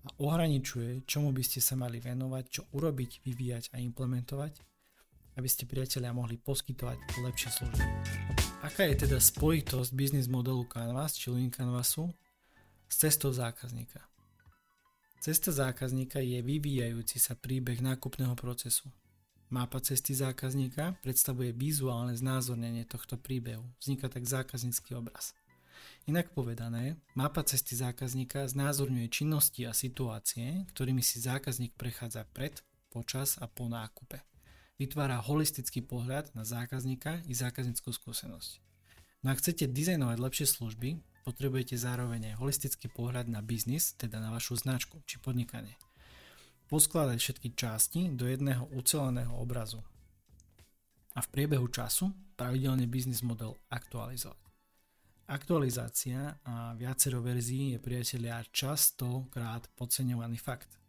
a 0.07 0.15
ohraničuje, 0.15 1.03
čomu 1.03 1.35
by 1.35 1.43
ste 1.43 1.59
sa 1.59 1.75
mali 1.75 1.99
venovať, 1.99 2.43
čo 2.47 2.61
urobiť, 2.71 3.19
vyvíjať 3.19 3.75
a 3.75 3.83
implementovať, 3.83 4.63
aby 5.35 5.47
ste 5.51 5.67
priatelia 5.67 6.15
mohli 6.15 6.39
poskytovať 6.39 7.19
lepšie 7.19 7.49
služby. 7.51 7.83
Aká 8.63 8.87
je 8.87 9.03
teda 9.03 9.19
spojitosť 9.19 9.91
biznis 9.91 10.31
modelu 10.31 10.63
Canvas 10.71 11.19
či 11.19 11.35
Lean 11.35 11.51
Canvasu 11.51 12.07
s 12.87 12.95
cestou 12.95 13.35
zákazníka? 13.35 14.12
Cesta 15.23 15.55
zákazníka 15.55 16.19
je 16.19 16.43
vyvíjajúci 16.43 17.15
sa 17.15 17.31
príbeh 17.31 17.79
nákupného 17.79 18.35
procesu. 18.35 18.91
Mapa 19.47 19.79
cesty 19.79 20.11
zákazníka 20.11 20.99
predstavuje 20.99 21.55
vizuálne 21.55 22.11
znázornenie 22.11 22.83
tohto 22.83 23.15
príbehu. 23.15 23.63
Vzniká 23.79 24.11
tak 24.11 24.27
zákaznícky 24.27 24.91
obraz. 24.99 25.31
Inak 26.11 26.35
povedané, 26.35 26.99
mapa 27.15 27.39
cesty 27.47 27.71
zákazníka 27.71 28.51
znázorňuje 28.51 29.07
činnosti 29.07 29.63
a 29.63 29.71
situácie, 29.71 30.67
ktorými 30.75 30.99
si 30.99 31.23
zákazník 31.23 31.71
prechádza 31.79 32.27
pred, 32.35 32.59
počas 32.91 33.39
a 33.39 33.47
po 33.47 33.71
nákupe. 33.71 34.19
Vytvára 34.75 35.23
holistický 35.23 35.87
pohľad 35.87 36.35
na 36.35 36.43
zákazníka 36.43 37.23
i 37.23 37.31
zákazníckú 37.31 37.95
skúsenosť. 37.95 38.59
No 39.23 39.31
ak 39.31 39.39
chcete 39.39 39.71
dizajnovať 39.71 40.19
lepšie 40.19 40.51
služby, 40.51 40.99
potrebujete 41.23 41.79
zároveň 41.79 42.35
aj 42.35 42.39
holistický 42.43 42.91
pohľad 42.91 43.31
na 43.31 43.39
biznis, 43.39 43.95
teda 43.95 44.19
na 44.19 44.29
vašu 44.29 44.59
značku 44.59 44.99
či 45.07 45.17
podnikanie. 45.23 45.79
Poskladať 46.67 47.17
všetky 47.17 47.49
časti 47.55 48.11
do 48.11 48.27
jedného 48.27 48.67
uceleného 48.75 49.31
obrazu. 49.39 49.79
A 51.15 51.23
v 51.23 51.27
priebehu 51.31 51.71
času 51.71 52.11
pravidelne 52.35 52.89
biznis 52.89 53.23
model 53.23 53.55
aktualizovať. 53.71 54.43
Aktualizácia 55.23 56.35
a 56.43 56.75
viacero 56.75 57.23
verzií 57.23 57.71
je 57.71 57.79
priatelia 57.79 58.43
častokrát 58.51 59.71
podceňovaný 59.79 60.35
fakt. 60.35 60.82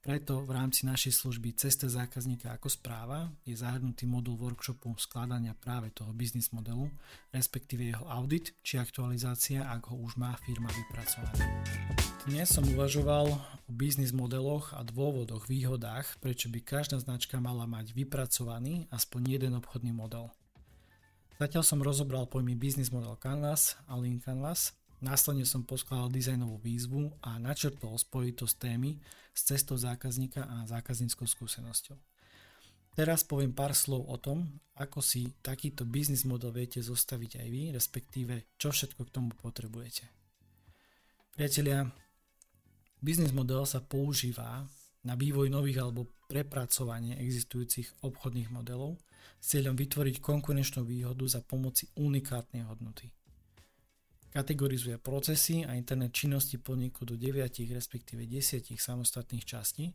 Preto 0.00 0.40
v 0.48 0.56
rámci 0.56 0.88
našej 0.88 1.12
služby 1.12 1.52
Cesta 1.60 1.84
zákazníka 1.84 2.56
ako 2.56 2.72
správa 2.72 3.28
je 3.44 3.52
zahrnutý 3.52 4.08
modul 4.08 4.40
workshopu 4.40 4.96
skladania 4.96 5.52
práve 5.52 5.92
toho 5.92 6.08
biznis 6.16 6.56
modelu, 6.56 6.88
respektíve 7.36 7.84
jeho 7.84 8.08
audit 8.08 8.56
či 8.64 8.80
aktualizácia, 8.80 9.68
ak 9.68 9.92
ho 9.92 10.00
už 10.00 10.16
má 10.16 10.32
firma 10.40 10.72
vypracované. 10.72 11.44
Dnes 12.24 12.48
som 12.48 12.64
uvažoval 12.64 13.28
o 13.68 13.72
biznis 13.76 14.16
modeloch 14.16 14.72
a 14.72 14.80
dôvodoch, 14.88 15.44
výhodách, 15.52 16.16
prečo 16.24 16.48
by 16.48 16.64
každá 16.64 16.96
značka 16.96 17.36
mala 17.36 17.68
mať 17.68 17.92
vypracovaný 17.92 18.88
aspoň 18.88 19.36
jeden 19.36 19.52
obchodný 19.60 19.92
model– 19.92 20.32
Zatiaľ 21.40 21.64
som 21.64 21.80
rozobral 21.80 22.28
pojmy 22.28 22.52
Business 22.52 22.92
Model 22.92 23.16
Canvas 23.16 23.72
a 23.88 23.96
Lean 23.96 24.20
Canvas, 24.20 24.76
následne 25.00 25.48
som 25.48 25.64
poskladal 25.64 26.12
dizajnovú 26.12 26.60
výzvu 26.60 27.12
a 27.24 27.36
načrtol 27.40 27.96
spojitosť 27.96 28.54
témy 28.56 29.00
s 29.34 29.40
cestou 29.44 29.76
zákazníka 29.76 30.44
a 30.44 30.68
zákazníckou 30.68 31.24
skúsenosťou. 31.26 31.96
Teraz 32.94 33.22
poviem 33.22 33.54
pár 33.54 33.72
slov 33.72 34.04
o 34.10 34.16
tom, 34.18 34.60
ako 34.76 34.98
si 35.00 35.30
takýto 35.40 35.86
biznis 35.86 36.26
model 36.26 36.50
viete 36.50 36.82
zostaviť 36.82 37.38
aj 37.38 37.48
vy, 37.48 37.62
respektíve 37.72 38.34
čo 38.58 38.74
všetko 38.74 39.06
k 39.06 39.14
tomu 39.14 39.30
potrebujete. 39.38 40.04
Priatelia, 41.32 41.86
biznis 42.98 43.30
model 43.32 43.64
sa 43.64 43.80
používa 43.80 44.66
na 45.06 45.14
vývoj 45.16 45.48
nových 45.48 45.80
alebo 45.80 46.12
prepracovanie 46.28 47.16
existujúcich 47.16 48.04
obchodných 48.04 48.52
modelov 48.52 49.00
s 49.40 49.56
cieľom 49.56 49.78
vytvoriť 49.78 50.20
konkurenčnú 50.20 50.84
výhodu 50.84 51.24
za 51.24 51.40
pomoci 51.40 51.88
unikátnej 51.96 52.68
hodnoty. 52.68 53.08
Kategorizuje 54.30 54.94
procesy 55.02 55.66
a 55.66 55.74
internet 55.74 56.14
činnosti 56.14 56.54
podniku 56.54 57.02
do 57.02 57.18
9 57.18 57.50
respektíve 57.74 58.22
10 58.30 58.78
samostatných 58.78 59.42
častí, 59.42 59.90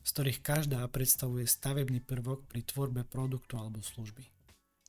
z 0.00 0.10
ktorých 0.16 0.40
každá 0.40 0.80
predstavuje 0.88 1.44
stavebný 1.44 2.00
prvok 2.00 2.48
pri 2.48 2.64
tvorbe 2.64 3.04
produktu 3.04 3.60
alebo 3.60 3.84
služby. 3.84 4.24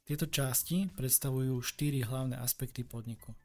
Tieto 0.07 0.23
časti 0.31 0.87
predstavujú 0.87 1.59
4 1.59 2.07
hlavné 2.07 2.35
aspekty 2.39 2.87
podniku. 2.87 3.35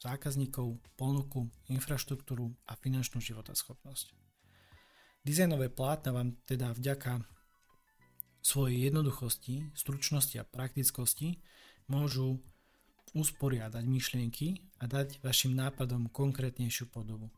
Zákazníkov, 0.00 0.80
ponuku, 0.96 1.52
infraštruktúru 1.68 2.48
a 2.64 2.72
finančnú 2.72 3.20
životaschopnosť. 3.20 4.16
Dizajnové 5.20 5.68
plátna 5.68 6.16
vám 6.16 6.40
teda 6.48 6.72
vďaka 6.72 7.20
svojej 8.40 8.88
jednoduchosti, 8.88 9.76
stručnosti 9.76 10.40
a 10.40 10.48
praktickosti 10.48 11.44
môžu 11.84 12.40
usporiadať 13.12 13.84
myšlienky 13.84 14.60
a 14.80 14.88
dať 14.90 15.20
vašim 15.20 15.52
nápadom 15.54 16.10
konkrétnejšiu 16.10 16.88
podobu. 16.88 17.30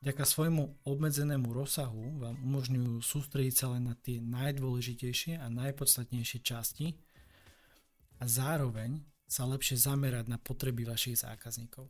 Vďaka 0.00 0.24
svojmu 0.24 0.88
obmedzenému 0.88 1.52
rozsahu 1.52 2.24
vám 2.24 2.36
umožňujú 2.40 3.04
sústrediť 3.04 3.54
sa 3.54 3.76
len 3.76 3.92
na 3.92 3.94
tie 4.00 4.16
najdôležitejšie 4.24 5.36
a 5.36 5.46
najpodstatnejšie 5.52 6.40
časti 6.40 6.96
a 8.16 8.24
zároveň 8.24 9.04
sa 9.28 9.44
lepšie 9.44 9.76
zamerať 9.76 10.32
na 10.32 10.40
potreby 10.40 10.88
vašich 10.88 11.20
zákazníkov. 11.20 11.84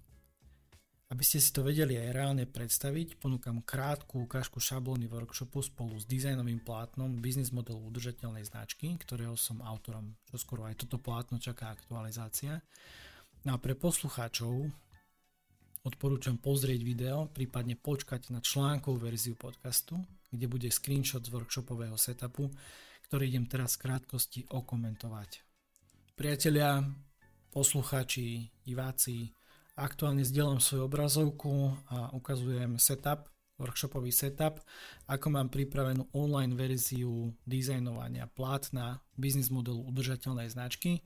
Aby 1.10 1.26
ste 1.26 1.42
si 1.42 1.50
to 1.50 1.66
vedeli 1.66 1.98
aj 1.98 2.14
reálne 2.14 2.46
predstaviť, 2.46 3.18
ponúkam 3.18 3.66
krátku 3.66 4.30
ukážku 4.30 4.62
šablóny 4.62 5.10
workshopu 5.10 5.58
spolu 5.58 5.98
s 5.98 6.06
dizajnovým 6.06 6.62
plátnom 6.62 7.18
biznis 7.18 7.50
modelu 7.50 7.82
udržateľnej 7.90 8.46
značky, 8.46 8.94
ktorého 8.94 9.34
som 9.34 9.58
autorom. 9.58 10.14
Čo 10.30 10.38
skoro 10.38 10.70
aj 10.70 10.86
toto 10.86 11.02
plátno 11.02 11.42
čaká 11.42 11.74
aktualizácia. 11.74 12.62
No 13.44 13.56
a 13.56 13.58
pre 13.58 13.72
poslucháčov 13.72 14.68
odporúčam 15.86 16.36
pozrieť 16.36 16.80
video, 16.84 17.28
prípadne 17.32 17.76
počkať 17.76 18.32
na 18.32 18.44
článkovú 18.44 19.08
verziu 19.08 19.36
podcastu, 19.36 19.96
kde 20.28 20.46
bude 20.46 20.68
screenshot 20.68 21.24
z 21.24 21.32
workshopového 21.32 21.96
setupu, 21.96 22.52
ktorý 23.08 23.32
idem 23.32 23.48
teraz 23.48 23.80
v 23.80 23.88
krátkosti 23.88 24.40
okomentovať. 24.48 25.40
Priatelia, 26.14 26.84
poslucháči, 27.48 28.52
diváci, 28.60 29.32
Aktuálne 29.80 30.28
zdieľam 30.28 30.60
svoju 30.60 30.92
obrazovku 30.92 31.72
a 31.88 32.12
ukazujem 32.12 32.76
setup, 32.76 33.32
workshopový 33.56 34.12
setup, 34.12 34.60
ako 35.08 35.26
mám 35.32 35.48
pripravenú 35.48 36.04
online 36.12 36.52
verziu 36.52 37.32
dizajnovania 37.48 38.28
plátna 38.28 39.00
biznis 39.16 39.48
modelu 39.48 39.80
udržateľnej 39.88 40.52
značky. 40.52 41.00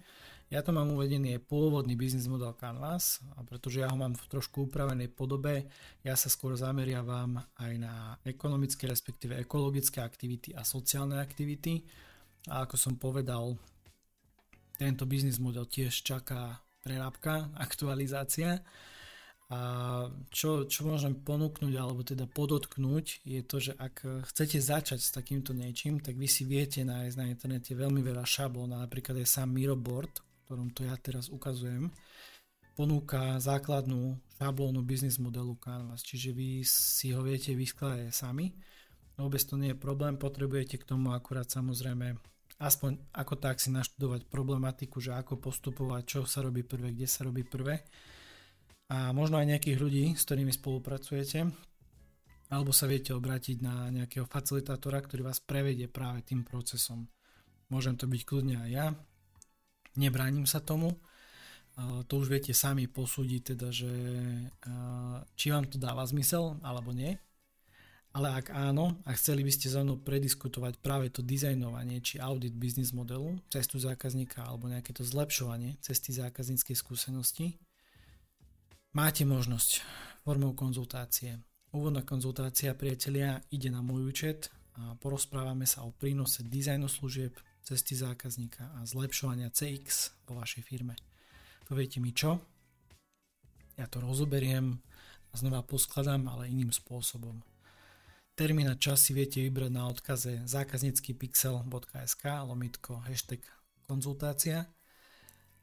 Ja 0.55 0.63
to 0.63 0.71
mám 0.71 0.95
uvedený 0.95 1.35
je 1.35 1.43
pôvodný 1.43 1.99
biznis 1.99 2.31
model 2.31 2.55
Canvas, 2.55 3.19
a 3.35 3.43
pretože 3.43 3.83
ja 3.83 3.91
ho 3.91 3.99
mám 3.99 4.15
v 4.15 4.23
trošku 4.31 4.71
upravenej 4.71 5.11
podobe, 5.11 5.67
ja 6.07 6.15
sa 6.15 6.31
skôr 6.31 6.55
zameriavam 6.55 7.43
aj 7.59 7.73
na 7.75 8.15
ekonomické, 8.23 8.87
respektíve 8.87 9.35
ekologické 9.35 9.99
aktivity 9.99 10.55
a 10.55 10.63
sociálne 10.63 11.19
aktivity. 11.19 11.83
A 12.55 12.71
ako 12.71 12.79
som 12.79 12.95
povedal, 12.95 13.59
tento 14.79 15.11
biznis 15.11 15.43
model 15.43 15.67
tiež 15.67 15.91
čaká 16.07 16.63
prerábka, 16.87 17.51
aktualizácia. 17.67 18.63
A 19.51 19.59
čo, 20.31 20.71
čo 20.71 20.87
môžem 20.87 21.19
ponúknuť 21.19 21.75
alebo 21.75 22.07
teda 22.07 22.31
podotknúť 22.31 23.27
je 23.27 23.43
to, 23.43 23.59
že 23.59 23.75
ak 23.75 24.23
chcete 24.31 24.63
začať 24.63 25.03
s 25.03 25.11
takýmto 25.11 25.51
niečím, 25.51 25.99
tak 25.99 26.15
vy 26.15 26.31
si 26.31 26.47
viete 26.47 26.87
nájsť 26.87 27.17
na 27.19 27.27
internete 27.27 27.75
veľmi 27.75 28.07
veľa 28.07 28.23
šablón, 28.23 28.71
napríklad 28.71 29.19
je 29.19 29.27
sám 29.27 29.51
Miroboard, 29.51 30.23
ktorom 30.55 30.71
to 30.71 30.87
ja 30.87 30.95
teraz 30.95 31.27
ukazujem, 31.35 31.91
ponúka 32.79 33.43
základnú 33.43 34.15
šablónu 34.39 34.87
biznis 34.87 35.19
modelu 35.19 35.59
Canvas, 35.59 36.07
čiže 36.07 36.31
vy 36.31 36.63
si 36.63 37.11
ho 37.11 37.27
viete 37.27 37.59
vyskladať 37.59 38.15
sami. 38.15 38.55
Vôbec 39.19 39.43
to 39.43 39.59
nie 39.59 39.75
je 39.75 39.83
problém, 39.83 40.15
potrebujete 40.15 40.79
k 40.79 40.87
tomu 40.87 41.11
akurát 41.11 41.51
samozrejme 41.51 42.15
aspoň 42.63 43.03
ako 43.11 43.35
tak 43.35 43.59
si 43.59 43.75
naštudovať 43.75 44.31
problematiku, 44.31 45.03
že 45.03 45.19
ako 45.19 45.43
postupovať, 45.43 46.03
čo 46.07 46.21
sa 46.23 46.47
robí 46.47 46.63
prvé, 46.63 46.95
kde 46.95 47.11
sa 47.11 47.27
robí 47.27 47.43
prvé 47.43 47.83
a 48.95 49.11
možno 49.11 49.43
aj 49.43 49.59
nejakých 49.59 49.79
ľudí, 49.83 50.05
s 50.15 50.23
ktorými 50.23 50.55
spolupracujete 50.55 51.51
alebo 52.55 52.71
sa 52.71 52.87
viete 52.87 53.11
obrátiť 53.11 53.59
na 53.59 53.91
nejakého 53.91 54.31
facilitátora, 54.31 55.03
ktorý 55.03 55.27
vás 55.27 55.43
prevedie 55.43 55.91
práve 55.91 56.23
tým 56.23 56.47
procesom. 56.47 57.11
Môžem 57.75 57.99
to 57.99 58.07
byť 58.07 58.23
kľudne 58.23 58.63
aj 58.63 58.71
ja, 58.71 58.87
nebránim 59.97 60.47
sa 60.47 60.59
tomu, 60.61 60.95
to 62.07 62.23
už 62.23 62.31
viete 62.31 62.55
sami 62.55 62.87
posúdiť, 62.87 63.55
teda, 63.55 63.69
že 63.75 63.91
či 65.35 65.51
vám 65.51 65.67
to 65.67 65.75
dáva 65.75 66.07
zmysel 66.07 66.63
alebo 66.63 66.95
nie. 66.95 67.19
Ale 68.15 68.31
ak 68.31 68.55
áno 68.55 69.03
a 69.03 69.11
chceli 69.19 69.43
by 69.43 69.51
ste 69.51 69.67
so 69.67 69.83
mnou 69.83 69.99
prediskutovať 69.99 70.79
práve 70.79 71.11
to 71.11 71.19
dizajnovanie 71.19 71.99
či 71.99 72.23
audit 72.23 72.55
biznis 72.55 72.95
modelu, 72.95 73.43
cestu 73.51 73.83
zákazníka 73.83 74.47
alebo 74.47 74.71
nejaké 74.71 74.95
to 74.95 75.03
zlepšovanie 75.03 75.83
cesty 75.83 76.15
zákazníckej 76.15 76.79
skúsenosti, 76.79 77.59
máte 78.95 79.27
možnosť 79.27 79.83
formou 80.23 80.55
konzultácie. 80.55 81.43
Úvodná 81.75 82.07
konzultácia, 82.07 82.71
priatelia, 82.79 83.43
ide 83.51 83.67
na 83.67 83.83
môj 83.83 84.07
účet 84.07 84.47
a 84.79 84.95
porozprávame 84.95 85.67
sa 85.67 85.83
o 85.83 85.91
prínose 85.91 86.47
dizajnu 86.47 86.87
služieb, 86.87 87.35
cesty 87.65 87.97
zákazníka 87.97 88.69
a 88.77 88.85
zlepšovania 88.85 89.49
CX 89.49 90.13
vo 90.29 90.37
vašej 90.37 90.63
firme. 90.69 90.95
Poviete 91.65 91.99
mi 91.99 92.13
čo? 92.13 92.45
Ja 93.75 93.89
to 93.89 94.05
rozoberiem 94.05 94.79
a 95.33 95.35
znova 95.35 95.65
poskladám, 95.65 96.29
ale 96.29 96.53
iným 96.53 96.71
spôsobom. 96.71 97.43
Termín 98.37 98.69
a 98.69 98.79
čas 98.79 99.03
si 99.03 99.17
viete 99.17 99.41
vybrať 99.41 99.71
na 99.73 99.89
odkaze 99.89 100.45
zákazníckypixel.sk 100.45 102.25
lomitko 102.47 103.03
hashtag 103.07 103.43
konzultácia 103.87 104.67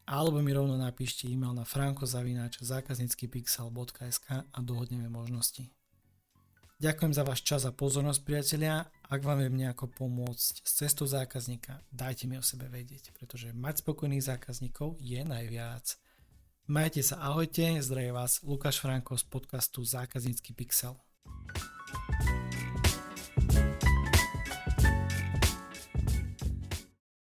alebo 0.07 0.43
mi 0.43 0.51
rovno 0.51 0.75
napíšte 0.75 1.29
e-mail 1.29 1.53
na 1.55 1.63
frankozavinač 1.63 2.59
zákazníckypixel.sk 2.59 4.27
a 4.49 4.57
dohodneme 4.59 5.07
možnosti. 5.07 5.69
Ďakujem 6.81 7.13
za 7.13 7.21
váš 7.21 7.45
čas 7.45 7.61
a 7.69 7.69
pozornosť, 7.69 8.25
priatelia. 8.25 8.89
Ak 9.05 9.21
vám 9.21 9.45
viem 9.45 9.53
nejako 9.53 9.85
pomôcť 9.85 10.65
s 10.65 10.71
cestou 10.81 11.05
zákazníka, 11.05 11.77
dajte 11.93 12.25
mi 12.25 12.41
o 12.41 12.43
sebe 12.43 12.65
vedieť, 12.73 13.13
pretože 13.13 13.53
mať 13.53 13.85
spokojných 13.85 14.25
zákazníkov 14.25 14.97
je 14.97 15.21
najviac. 15.21 15.85
Majte 16.65 17.05
sa, 17.05 17.21
ahojte, 17.21 17.77
zdraví 17.85 18.09
vás 18.09 18.41
Lukáš 18.41 18.81
Franko 18.81 19.13
z 19.13 19.29
podcastu 19.29 19.85
Zákaznícky 19.85 20.57
pixel. 20.57 20.97